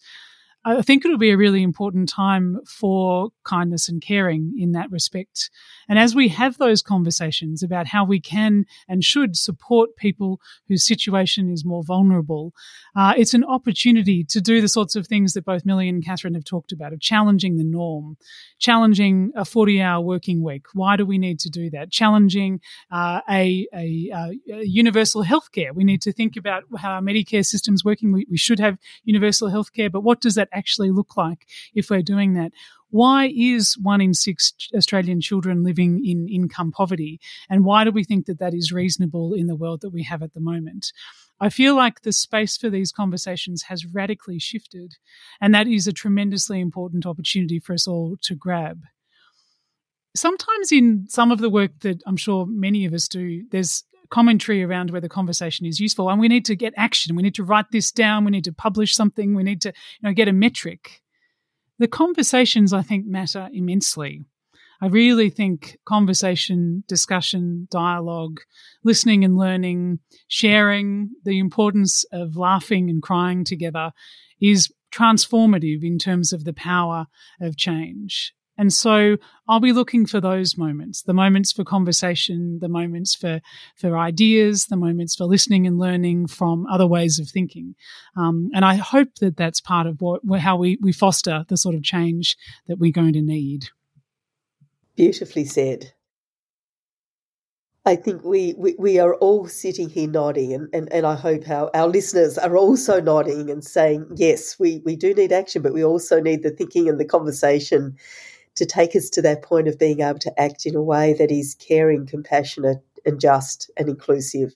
[0.65, 5.49] I think it'll be a really important time for kindness and caring in that respect.
[5.89, 10.39] And as we have those conversations about how we can and should support people
[10.69, 12.53] whose situation is more vulnerable,
[12.95, 16.33] uh, it's an opportunity to do the sorts of things that both Millie and Katherine
[16.35, 18.17] have talked about of challenging the norm,
[18.57, 20.65] challenging a 40 hour working week.
[20.73, 21.91] Why do we need to do that?
[21.91, 24.31] Challenging uh, a, a, a,
[24.63, 25.73] universal healthcare.
[25.73, 28.13] We need to think about how our Medicare system's working.
[28.13, 32.01] We, we should have universal healthcare, but what does that actually look like if we're
[32.01, 32.51] doing that?
[32.89, 37.19] Why is one in six Australian children living in income poverty?
[37.49, 40.21] And why do we think that that is reasonable in the world that we have
[40.21, 40.91] at the moment?
[41.39, 44.93] I feel like the space for these conversations has radically shifted,
[45.41, 48.83] and that is a tremendously important opportunity for us all to grab.
[50.15, 53.83] Sometimes, in some of the work that I'm sure many of us do, there's
[54.13, 57.15] commentary around where the conversation is useful, and we need to get action.
[57.15, 58.25] We need to write this down.
[58.25, 59.33] We need to publish something.
[59.33, 61.01] We need to, you know, get a metric.
[61.79, 64.23] the conversations I think matter immensely.
[64.81, 68.41] I really think conversation, discussion, dialogue,
[68.83, 73.91] listening and learning, sharing, the importance of laughing and crying together
[74.41, 77.07] is transformative in terms of the power
[77.41, 78.33] of change.
[78.57, 83.41] And so I'll be looking for those moments, the moments for conversation, the moments for,
[83.75, 87.75] for ideas, the moments for listening and learning from other ways of thinking.
[88.15, 91.75] Um, and I hope that that's part of what, how we, we foster the sort
[91.75, 92.37] of change
[92.67, 93.69] that we're going to need.
[94.95, 95.93] Beautifully said.
[97.85, 101.49] I think we, we, we are all sitting here nodding, and, and, and I hope
[101.49, 105.73] our, our listeners are also nodding and saying, yes, we, we do need action, but
[105.73, 107.97] we also need the thinking and the conversation
[108.55, 111.31] to take us to that point of being able to act in a way that
[111.31, 114.53] is caring, compassionate, and just and inclusive.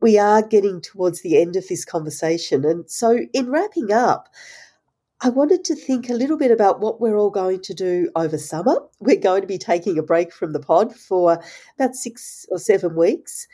[0.00, 2.64] We are getting towards the end of this conversation.
[2.64, 4.28] And so, in wrapping up,
[5.22, 8.38] I wanted to think a little bit about what we're all going to do over
[8.38, 8.76] summer.
[9.00, 11.42] We're going to be taking a break from the pod for
[11.78, 13.46] about six or seven weeks.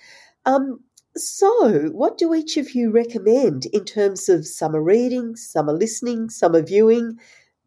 [0.45, 0.79] Um,
[1.17, 6.63] so, what do each of you recommend in terms of summer reading, summer listening, summer
[6.63, 7.19] viewing,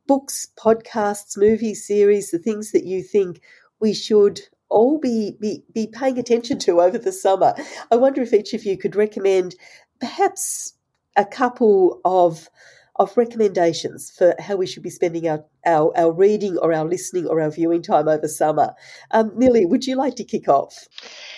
[0.09, 3.39] books, podcasts, movies, series, the things that you think
[3.79, 7.53] we should all be, be, be paying attention to over the summer.
[7.91, 9.55] I wonder if each of you could recommend
[9.99, 10.73] perhaps
[11.15, 12.49] a couple of
[12.95, 17.25] of recommendations for how we should be spending our, our, our reading or our listening
[17.27, 18.73] or our viewing time over summer.
[19.11, 20.85] Um, Millie, would you like to kick off?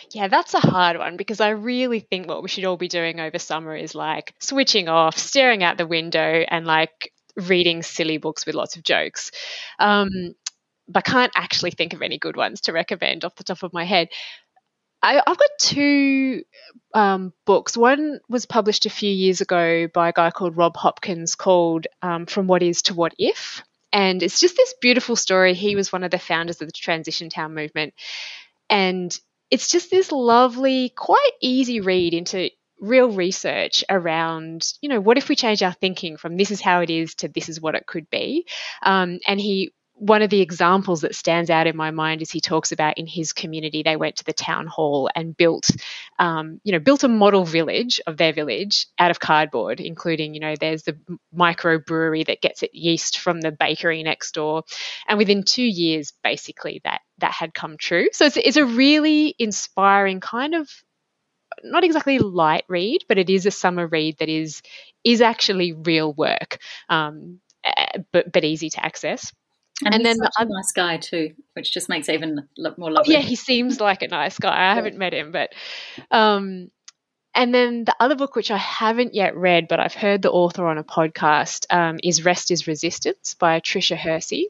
[0.09, 3.19] Yeah, that's a hard one because I really think what we should all be doing
[3.19, 8.45] over summer is like switching off, staring out the window, and like reading silly books
[8.45, 9.32] with lots of jokes.
[9.79, 10.09] Um,
[10.88, 13.86] but can't actually think of any good ones to recommend off the top of my
[13.86, 14.09] head.
[15.03, 16.43] I, have got two
[16.93, 17.75] um, books.
[17.75, 22.27] One was published a few years ago by a guy called Rob Hopkins called um,
[22.27, 23.63] From What Is to What If.
[23.91, 25.53] And it's just this beautiful story.
[25.53, 27.93] He was one of the founders of the Transition Town movement.
[28.69, 29.17] And
[29.49, 32.49] it's just this lovely, quite easy read into
[32.82, 36.82] real research around, you know, what if we change our thinking from this is how
[36.82, 38.45] it is to this is what it could be.
[38.82, 39.71] Um, and he
[40.01, 43.05] one of the examples that stands out in my mind is he talks about in
[43.05, 45.69] his community they went to the town hall and built
[46.17, 50.39] um, you know built a model village of their village out of cardboard including you
[50.39, 50.97] know there's the
[51.38, 54.63] microbrewery that gets its yeast from the bakery next door
[55.07, 59.36] and within two years basically that that had come true so it's, it's a really
[59.38, 60.67] inspiring kind of
[61.64, 64.62] not exactly light read, but it is a summer read that is
[65.04, 69.32] is actually real work, um, eh, but but easy to access.
[69.84, 72.91] And, and then the other nice guy too, which just makes it even look more
[72.91, 73.16] lovely.
[73.16, 74.72] Oh, yeah, he seems like a nice guy.
[74.72, 75.54] I haven't met him, but
[76.12, 76.70] um,
[77.34, 80.68] and then the other book, which I haven't yet read, but I've heard the author
[80.68, 84.49] on a podcast, um, is Rest is Resistance by Tricia Hersey.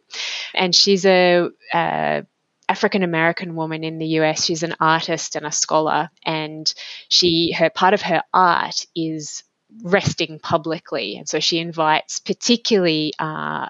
[0.54, 2.26] And she's a, a
[2.70, 4.46] African American woman in the US.
[4.46, 6.72] She's an artist and a scholar, and
[7.10, 9.44] she her part of her art is
[9.84, 13.68] resting publicly, and so she invites particularly uh,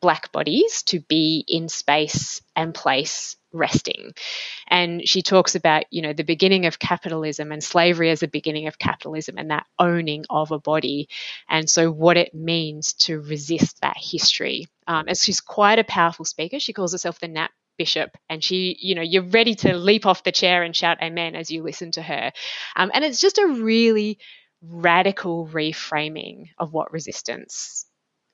[0.00, 4.12] black bodies to be in space and place resting.
[4.66, 8.66] And she talks about, you know, the beginning of capitalism and slavery as the beginning
[8.66, 11.08] of capitalism and that owning of a body.
[11.48, 14.66] And so what it means to resist that history.
[14.86, 16.58] Um, and she's quite a powerful speaker.
[16.58, 17.50] She calls herself the Nap
[17.82, 21.34] Bishop, and she, you know, you're ready to leap off the chair and shout amen
[21.34, 22.30] as you listen to her.
[22.76, 24.20] Um, and it's just a really
[24.62, 27.84] radical reframing of what resistance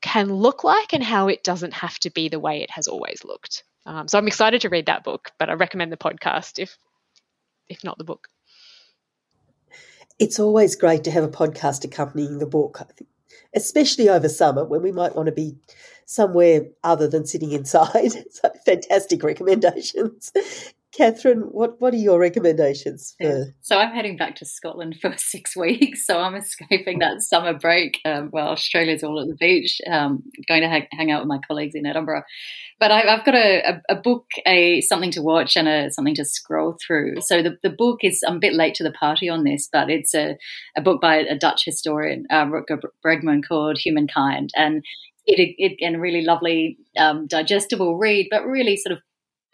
[0.02, 3.24] can look like and how it doesn't have to be the way it has always
[3.24, 3.64] looked.
[3.86, 6.76] Um, so I'm excited to read that book, but I recommend the podcast if
[7.70, 8.28] if not the book.
[10.18, 12.82] It's always great to have a podcast accompanying the book,
[13.54, 15.56] especially over summer when we might want to be
[16.08, 18.12] somewhere other than sitting inside.
[18.30, 20.32] so fantastic recommendations.
[20.96, 23.54] Katherine, what, what are your recommendations for?
[23.60, 26.06] So I'm heading back to Scotland for six weeks.
[26.06, 30.62] So I'm escaping that summer break um, while Australia's all at the beach, um, going
[30.62, 32.22] to ha- hang out with my colleagues in Edinburgh.
[32.80, 36.14] But I, have got a, a, a, book, a something to watch, and a something
[36.14, 37.20] to scroll through.
[37.20, 39.90] So the, the book is I'm a bit late to the party on this, but
[39.90, 40.38] it's a,
[40.76, 44.82] a book by a Dutch historian, uh, Rutger Bregman, called Humankind, and
[45.28, 49.02] it, it, and really lovely, um, digestible read, but really sort of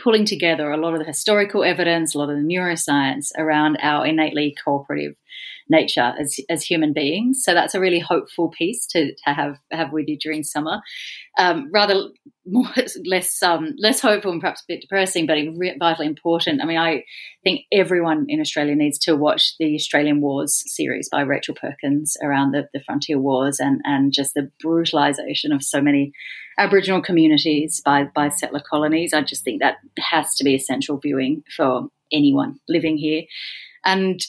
[0.02, 4.06] pulling together a lot of the historical evidence, a lot of the neuroscience around our
[4.06, 5.16] innately cooperative
[5.68, 7.42] nature as as human beings.
[7.42, 10.80] So that's a really hopeful piece to, to have have with you during summer.
[11.38, 12.08] Um, rather
[12.46, 12.66] more
[13.06, 15.38] less um, less hopeful and perhaps a bit depressing, but
[15.78, 16.62] vitally important.
[16.62, 17.04] I mean, I
[17.42, 22.52] think everyone in Australia needs to watch the Australian Wars series by Rachel Perkins around
[22.52, 26.12] the, the frontier wars and and just the brutalisation of so many
[26.58, 29.14] Aboriginal communities by by settler colonies.
[29.14, 33.22] I just think that has to be essential viewing for anyone living here.
[33.84, 34.20] And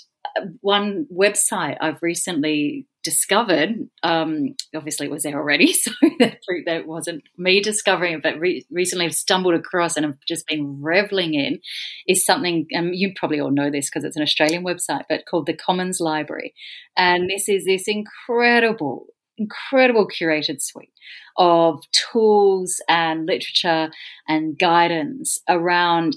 [0.61, 3.69] one website I've recently discovered,
[4.03, 8.65] um, obviously it was there already, so that, that wasn't me discovering it, but re-
[8.71, 11.59] recently I've stumbled across and I've just been reveling in,
[12.07, 15.45] is something, um, you probably all know this because it's an Australian website, but called
[15.45, 16.53] the Commons Library.
[16.97, 19.05] And this is this incredible,
[19.37, 20.91] incredible curated suite
[21.37, 23.91] of tools and literature
[24.27, 26.15] and guidance around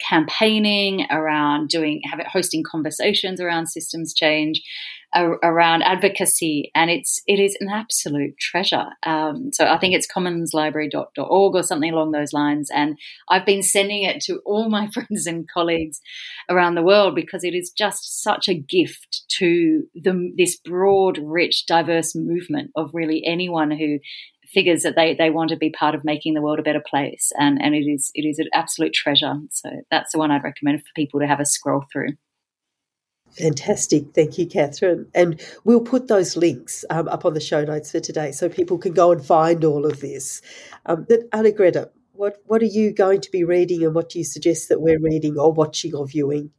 [0.00, 4.62] campaigning, around doing, having, hosting conversations around systems change,
[5.14, 8.86] around advocacy, and it's it is an absolute treasure.
[9.02, 12.98] Um, so I think it's commonslibrary.org or something along those lines, and
[13.28, 16.00] I've been sending it to all my friends and colleagues
[16.50, 21.66] around the world because it is just such a gift to the, this broad, rich,
[21.66, 23.98] diverse movement of really anyone who
[24.56, 27.30] figures that they, they want to be part of making the world a better place
[27.38, 30.80] and, and it is it is an absolute treasure so that's the one I'd recommend
[30.80, 32.12] for people to have a scroll through
[33.38, 34.14] Fantastic.
[34.14, 35.10] Thank you, Katherine.
[35.14, 38.78] And we'll put those links um, up on the show notes for today so people
[38.78, 40.40] can go and find all of this.
[40.86, 44.24] Um, but Arnagretta, what, what are you going to be reading and what do you
[44.24, 46.50] suggest that we're reading or watching or viewing?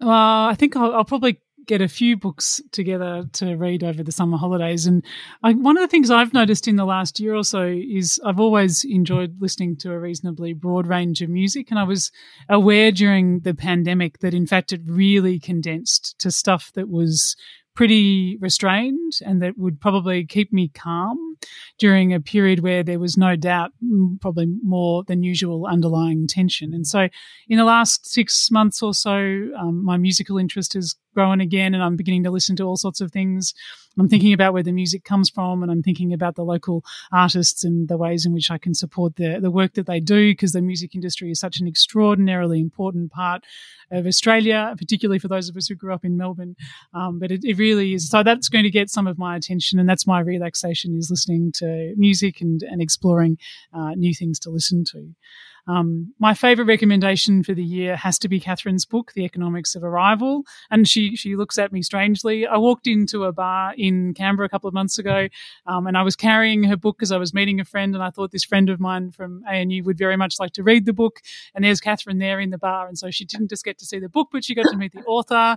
[0.00, 1.40] Uh, I think I'll, I'll probably
[1.70, 4.86] get a few books together to read over the summer holidays.
[4.86, 5.04] And
[5.44, 8.40] I, one of the things I've noticed in the last year or so is I've
[8.40, 11.70] always enjoyed listening to a reasonably broad range of music.
[11.70, 12.10] And I was
[12.48, 17.36] aware during the pandemic that, in fact, it really condensed to stuff that was
[17.80, 21.38] pretty restrained and that would probably keep me calm
[21.78, 23.70] during a period where there was no doubt
[24.20, 26.74] probably more than usual underlying tension.
[26.74, 27.08] And so
[27.48, 31.82] in the last six months or so, um, my musical interest has grown again and
[31.82, 33.54] I'm beginning to listen to all sorts of things.
[33.98, 37.64] I'm thinking about where the music comes from and I'm thinking about the local artists
[37.64, 40.52] and the ways in which I can support the, the work that they do because
[40.52, 43.44] the music industry is such an extraordinarily important part
[43.90, 46.54] of Australia, particularly for those of us who grew up in Melbourne.
[46.94, 48.08] Um, but it, it really is.
[48.08, 51.52] So that's going to get some of my attention and that's my relaxation is listening
[51.56, 53.38] to music and, and exploring
[53.72, 55.14] uh, new things to listen to.
[55.66, 59.84] Um, my favourite recommendation for the year has to be Katherine's book, The Economics of
[59.84, 60.44] Arrival.
[60.70, 62.46] And she she looks at me strangely.
[62.46, 65.28] I walked into a bar in Canberra a couple of months ago,
[65.66, 68.10] um, and I was carrying her book because I was meeting a friend, and I
[68.10, 71.20] thought this friend of mine from ANU would very much like to read the book.
[71.54, 73.98] And there's Katherine there in the bar, and so she didn't just get to see
[73.98, 75.56] the book, but she got to meet the author.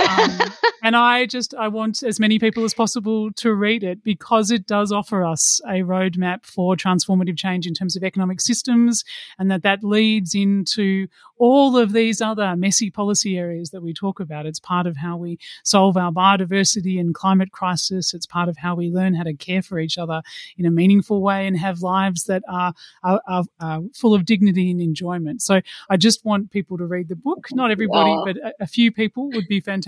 [0.00, 0.38] Um,
[0.82, 4.66] and I just I want as many people as possible to read it because it
[4.66, 9.04] does offer us a roadmap for transformative change in terms of economic systems
[9.38, 14.20] and that that leads into all of these other messy policy areas that we talk
[14.20, 14.46] about.
[14.46, 18.14] It's part of how we solve our biodiversity and climate crisis.
[18.14, 20.22] It's part of how we learn how to care for each other
[20.56, 22.72] in a meaningful way and have lives that are,
[23.02, 25.42] are, are, are full of dignity and enjoyment.
[25.42, 27.48] So I just want people to read the book.
[27.52, 28.24] Not everybody, wow.
[28.24, 29.85] but a, a, few people would be fantastic.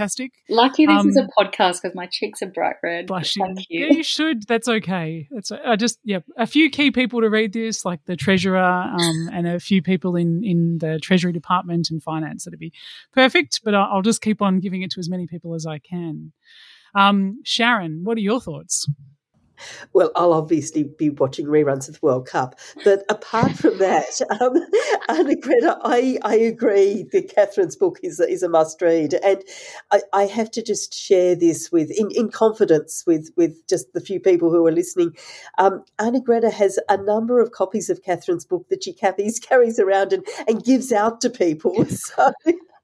[0.49, 3.09] Lucky this um, is a um, podcast because my cheeks are bright red.
[3.09, 3.87] Thank you.
[3.87, 4.47] Yeah, you should.
[4.47, 5.29] That's okay.
[5.31, 9.31] That's I just yeah, a few key people to read this, like the treasurer um,
[9.33, 12.45] and a few people in in the treasury department and finance.
[12.45, 12.73] That'd be
[13.13, 13.61] perfect.
[13.65, 16.33] But I'll, I'll just keep on giving it to as many people as I can.
[16.95, 18.89] Um, Sharon, what are your thoughts?
[19.93, 24.55] Well, I'll obviously be watching reruns of the World Cup, but apart from that, um,
[25.09, 29.43] Arnagretta, I, I agree that Katherine's book is is a must read, and
[29.91, 34.01] I, I have to just share this with in, in confidence with with just the
[34.01, 35.17] few people who are listening.
[35.59, 40.13] Um, Arnagretta has a number of copies of Katherine's book that she carries carries around
[40.13, 41.85] and, and gives out to people.
[41.87, 42.33] So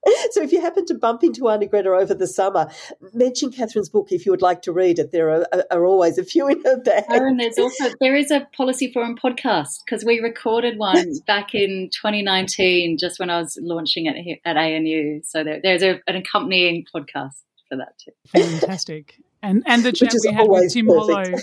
[0.30, 2.68] so if you happen to bump into Arnagretta over the summer,
[3.12, 5.12] mention Katherine's book if you would like to read it.
[5.12, 7.04] There are, are always a few in her bag.
[7.10, 11.54] Oh, and there's also there is a Policy Forum podcast because we recorded one back
[11.54, 15.20] in 2019, just when I was launching it at ANU.
[15.22, 18.12] So there, there's a, an accompanying podcast for that too.
[18.28, 19.16] Fantastic.
[19.42, 21.28] And and the chat we had with Tim perfect.
[21.28, 21.38] Hollo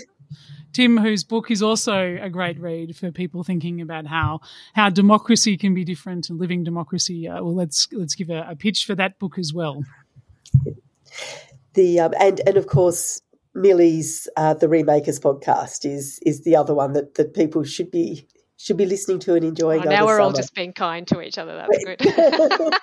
[0.72, 4.40] Tim, whose book is also a great read for people thinking about how
[4.74, 7.28] how democracy can be different and living democracy.
[7.28, 9.84] Uh, well, let's let's give a, a, pitch for that book as well.
[11.74, 13.20] The um, and and of course
[13.54, 18.26] Millie's uh, the Remakers podcast is is the other one that that people should be
[18.62, 19.80] should be listening to and enjoying.
[19.80, 20.20] Oh, now we're summer.
[20.20, 21.56] all just being kind to each other.
[21.56, 21.98] That's good.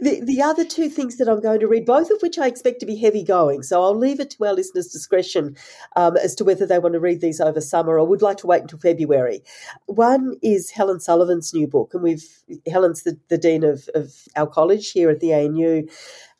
[0.00, 2.80] the, the other two things that I'm going to read, both of which I expect
[2.80, 5.56] to be heavy going, so I'll leave it to our listeners' discretion
[5.94, 8.46] um, as to whether they want to read these over summer or would like to
[8.48, 9.42] wait until February.
[9.86, 12.26] One is Helen Sullivan's new book, and we've
[12.66, 15.86] Helen's the, the dean of, of our college here at the ANU,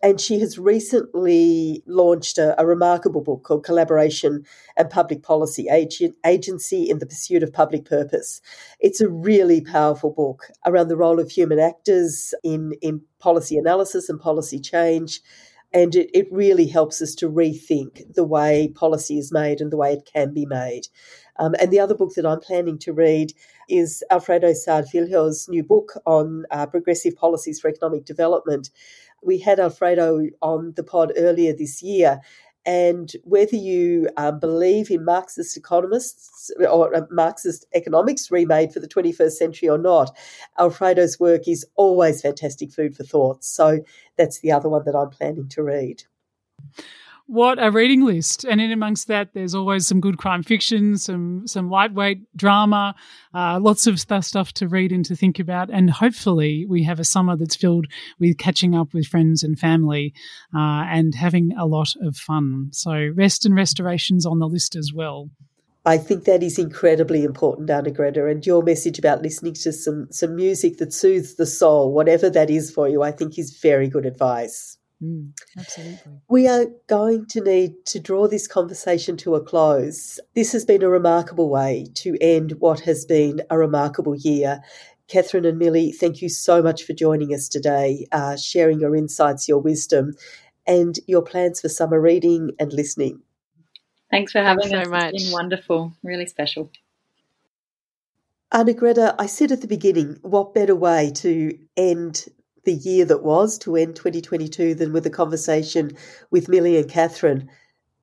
[0.03, 4.45] and she has recently launched a, a, remarkable book called Collaboration
[4.77, 5.69] and Public Policy
[6.25, 8.41] Agency in the Pursuit of Public Purpose.
[8.81, 14.09] It's a really powerful book around the role of human actors in, in policy analysis
[14.09, 15.21] and policy change.
[15.73, 19.77] And it, it really helps us to rethink the way policy is made and the
[19.79, 20.89] way it can be made.
[21.39, 23.33] Um, and the other book that I'm planning to read
[23.71, 28.69] is Alfredo Saad Filho's new book on uh, progressive policies for economic development
[29.23, 32.21] we had Alfredo on the pod earlier this year.
[32.65, 38.87] And whether you um, believe in Marxist economists or uh, Marxist economics remade for the
[38.87, 40.17] 21st century or not,
[40.59, 43.43] Alfredo's work is always fantastic food for thought.
[43.43, 43.81] So
[44.17, 46.05] that's the other one that I'm planning to read
[47.33, 48.45] what a reading list.
[48.45, 52.95] And in amongst that, there's always some good crime fiction, some some lightweight drama,
[53.35, 55.71] uh, lots of stuff to read and to think about.
[55.71, 57.87] And hopefully, we have a summer that's filled
[58.21, 60.13] with catching up with friends and family
[60.55, 62.69] uh, and having a lot of fun.
[62.73, 65.31] So, rest and restorations on the list as well.
[65.87, 70.37] I think that is incredibly important, Arnagretta, and your message about listening to some some
[70.37, 74.05] music that soothes the soul, whatever that is for you, I think is very good
[74.05, 74.77] advice.
[75.03, 76.21] Mm, absolutely.
[76.29, 80.21] We are going to need to draw this conversation to a close.
[80.35, 84.61] This has been a remarkable way to end what has been a remarkable year.
[85.09, 89.49] Katherine and Millie, thank you so much for joining us today, uh, sharing your insights,
[89.49, 90.15] your wisdom,
[90.67, 93.21] and your plans for summer reading and listening.
[94.11, 94.85] Thanks for having Thanks us.
[94.85, 95.15] So much.
[95.15, 96.71] It's been wonderful, really special.
[98.55, 102.27] Arnagretta, I said at the beginning, what better way to end
[102.65, 105.93] the year that was to end 2022 than with a conversation
[106.31, 107.49] with Millie and Katherine.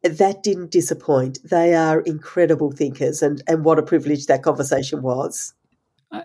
[0.04, 1.40] That didn't disappoint.
[1.44, 5.54] They are incredible thinkers, and, and what a privilege that conversation was.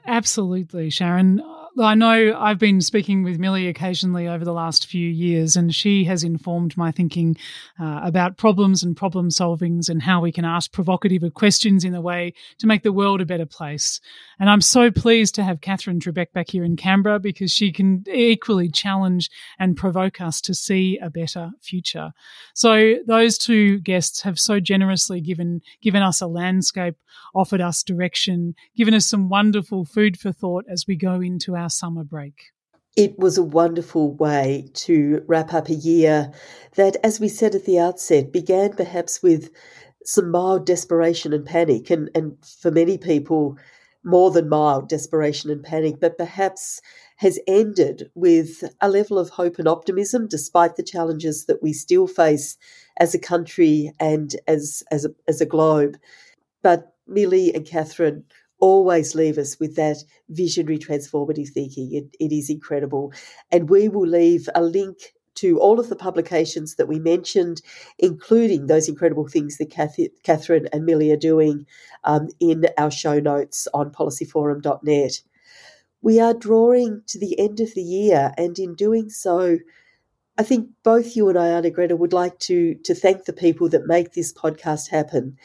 [0.06, 1.42] Absolutely, Sharon.
[1.76, 6.04] I know I've been speaking with Millie occasionally over the last few years, and she
[6.04, 7.36] has informed my thinking
[7.80, 12.00] uh, about problems and problem solvings and how we can ask provocative questions in a
[12.00, 14.00] way to make the world a better place.
[14.38, 18.04] And I'm so pleased to have Katherine Trebeck back here in Canberra because she can
[18.12, 19.28] equally challenge
[19.58, 22.12] and provoke us to see a better future.
[22.54, 26.94] So those two guests have so generously given given us a landscape,
[27.34, 31.63] offered us direction, given us some wonderful food for thought as we go into our
[31.64, 32.34] our summer break?
[32.96, 36.30] It was a wonderful way to wrap up a year
[36.76, 39.50] that, as we said at the outset, began perhaps with
[40.04, 43.58] some mild desperation and panic, and, and for many people,
[44.04, 46.80] more than mild desperation and panic, but perhaps
[47.16, 52.06] has ended with a level of hope and optimism despite the challenges that we still
[52.06, 52.56] face
[52.98, 55.96] as a country and as, as, a, as a globe.
[56.62, 58.24] But Millie and Katherine
[58.64, 59.98] always leave us with that
[60.30, 61.92] visionary transformative thinking.
[61.92, 63.12] It, it is incredible.
[63.52, 67.60] And we will leave a link to all of the publications that we mentioned,
[67.98, 71.66] including those incredible things that Kathy, Katherine and Millie are doing
[72.04, 75.20] um, in our show notes on policyforum.net.
[76.00, 79.58] We are drawing to the end of the year, and in doing so,
[80.38, 83.86] I think both you and I, Arnagretta, would like to, to thank the people that
[83.86, 85.36] make this podcast happen.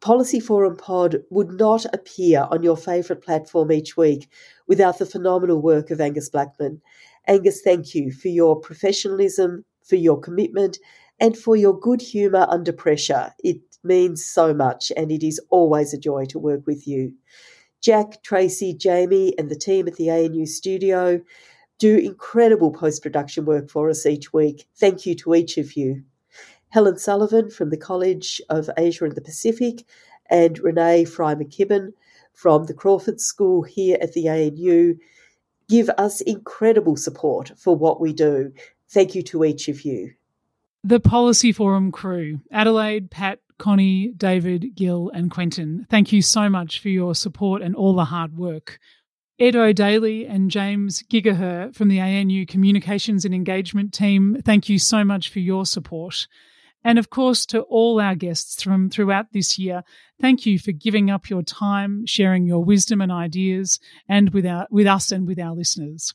[0.00, 4.30] Policy Forum Pod would not appear on your favourite platform each week
[4.66, 6.80] without the phenomenal work of Angus Blackman.
[7.28, 10.78] Angus, thank you for your professionalism, for your commitment,
[11.20, 13.34] and for your good humour under pressure.
[13.44, 17.12] It means so much, and it is always a joy to work with you.
[17.82, 21.20] Jack, Tracy, Jamie, and the team at the ANU studio
[21.78, 24.66] do incredible post production work for us each week.
[24.76, 26.04] Thank you to each of you.
[26.70, 29.84] Helen Sullivan from the College of Asia and the Pacific,
[30.28, 31.92] and Renee Fry McKibbin
[32.32, 34.96] from the Crawford School here at the ANU
[35.70, 38.52] give us incredible support for what we do.
[38.88, 40.12] Thank you to each of you.
[40.82, 46.80] The Policy Forum crew Adelaide, Pat, Connie, David, Gil, and Quentin, thank you so much
[46.80, 48.78] for your support and all the hard work.
[49.38, 55.04] Ed O'Daly and James Giggacher from the ANU Communications and Engagement team, thank you so
[55.04, 56.26] much for your support.
[56.82, 59.82] And of course, to all our guests from throughout this year,
[60.20, 63.78] thank you for giving up your time, sharing your wisdom and ideas,
[64.08, 66.14] and with, our, with us and with our listeners.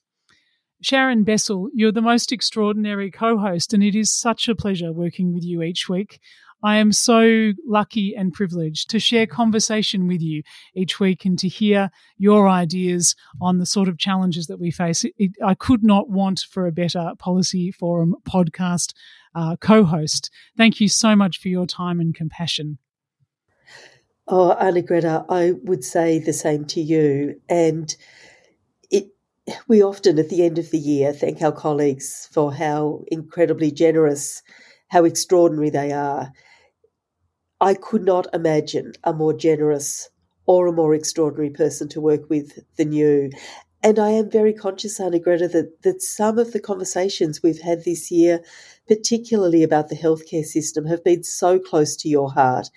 [0.82, 5.34] Sharon Bessell, you're the most extraordinary co host, and it is such a pleasure working
[5.34, 6.20] with you each week.
[6.64, 10.42] I am so lucky and privileged to share conversation with you
[10.74, 15.06] each week and to hear your ideas on the sort of challenges that we face.
[15.18, 18.94] It, I could not want for a better Policy Forum podcast
[19.36, 20.32] uh, co host.
[20.58, 22.78] Thank you so much for your time and compassion.
[24.28, 27.40] Oh, Arnagretta, I would say the same to you.
[27.48, 27.96] And
[28.90, 29.10] it,
[29.68, 34.42] we often at the end of the year thank our colleagues for how incredibly generous,
[34.88, 36.32] how extraordinary they are.
[37.62, 40.10] I could not imagine a more generous
[40.48, 43.30] or a more extraordinary person to work with than you.
[43.84, 48.10] And I am very conscious, Arnagretta, that, that some of the conversations we've had this
[48.10, 48.42] year,
[48.88, 52.70] particularly about the healthcare system, have been so close to your heart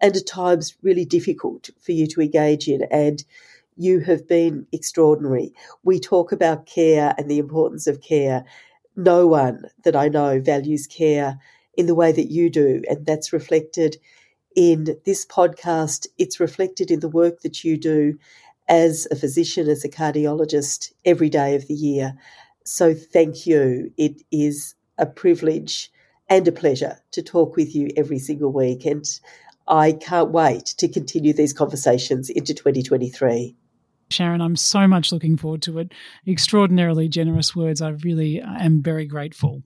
[0.00, 2.82] and at times really difficult for you to engage in.
[2.90, 3.24] And
[3.76, 5.52] you have been extraordinary.
[5.82, 8.44] We talk about care and the importance of care.
[8.96, 11.38] No one that I know values care
[11.76, 13.98] in the way that you do, and that's reflected
[14.56, 18.18] in this podcast, it's reflected in the work that you do
[18.68, 22.14] as a physician, as a cardiologist, every day of the year.
[22.64, 23.92] So thank you.
[23.98, 25.90] It is a privilege
[26.28, 28.84] and a pleasure to talk with you every single week.
[28.84, 29.04] And
[29.68, 33.56] I can't wait to continue these conversations into 2023.
[34.10, 35.92] Sharon, I'm so much looking forward to it.
[36.26, 37.82] Extraordinarily generous words.
[37.82, 39.62] I really uh, am very grateful.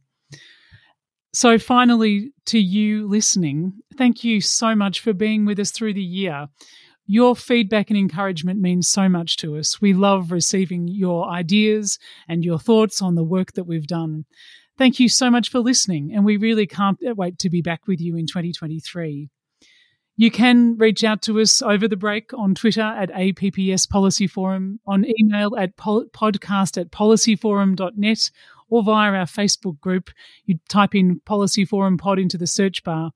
[1.32, 6.02] So, finally, to you listening, thank you so much for being with us through the
[6.02, 6.48] year.
[7.06, 9.80] Your feedback and encouragement means so much to us.
[9.80, 11.98] We love receiving your ideas
[12.28, 14.24] and your thoughts on the work that we've done.
[14.80, 18.00] Thank you so much for listening, and we really can't wait to be back with
[18.00, 19.28] you in 2023.
[20.16, 24.80] You can reach out to us over the break on Twitter at APPS Policy Forum,
[24.86, 28.30] on email at podcast at policyforum.net,
[28.70, 30.08] or via our Facebook group.
[30.46, 33.10] You type in Policy Forum Pod into the search bar.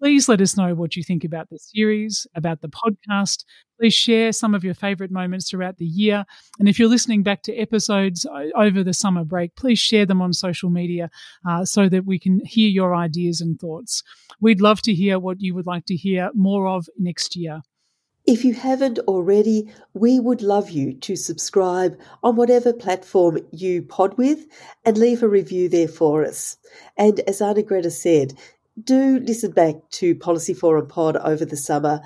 [0.00, 3.44] Please let us know what you think about the series, about the podcast.
[3.80, 6.24] Please share some of your favorite moments throughout the year.
[6.60, 10.32] And if you're listening back to episodes over the summer break, please share them on
[10.32, 11.10] social media
[11.48, 14.04] uh, so that we can hear your ideas and thoughts.
[14.40, 17.62] We'd love to hear what you would like to hear more of next year.
[18.24, 24.18] If you haven't already, we would love you to subscribe on whatever platform you pod
[24.18, 24.46] with
[24.84, 26.58] and leave a review there for us.
[26.98, 28.34] And as Arnagretta said,
[28.84, 32.00] do listen back to Policy Forum Pod over the summer.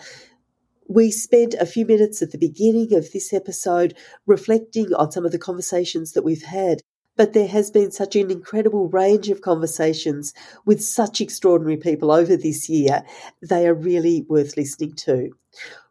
[0.88, 3.94] We spent a few minutes at the beginning of this episode
[4.26, 6.80] reflecting on some of the conversations that we've had.
[7.16, 10.32] But there has been such an incredible range of conversations
[10.64, 13.04] with such extraordinary people over this year.
[13.42, 15.30] They are really worth listening to.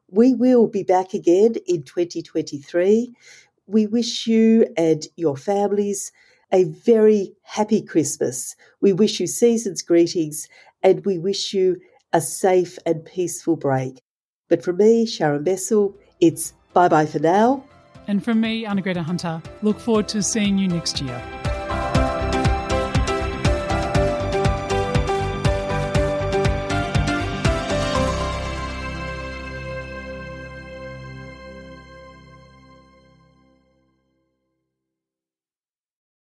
[0.10, 3.14] We will be back again in 2023.
[3.68, 6.12] We wish you and your families
[6.52, 8.56] a very happy Christmas.
[8.82, 10.48] We wish you season's greetings
[10.84, 11.78] and we wish you
[12.14, 14.02] a safe and peaceful break.
[14.49, 17.64] But from me, Sharon Bessell, it's bye bye for now.
[18.08, 21.22] And from me, Arnagretta Hunter, look forward to seeing you next year.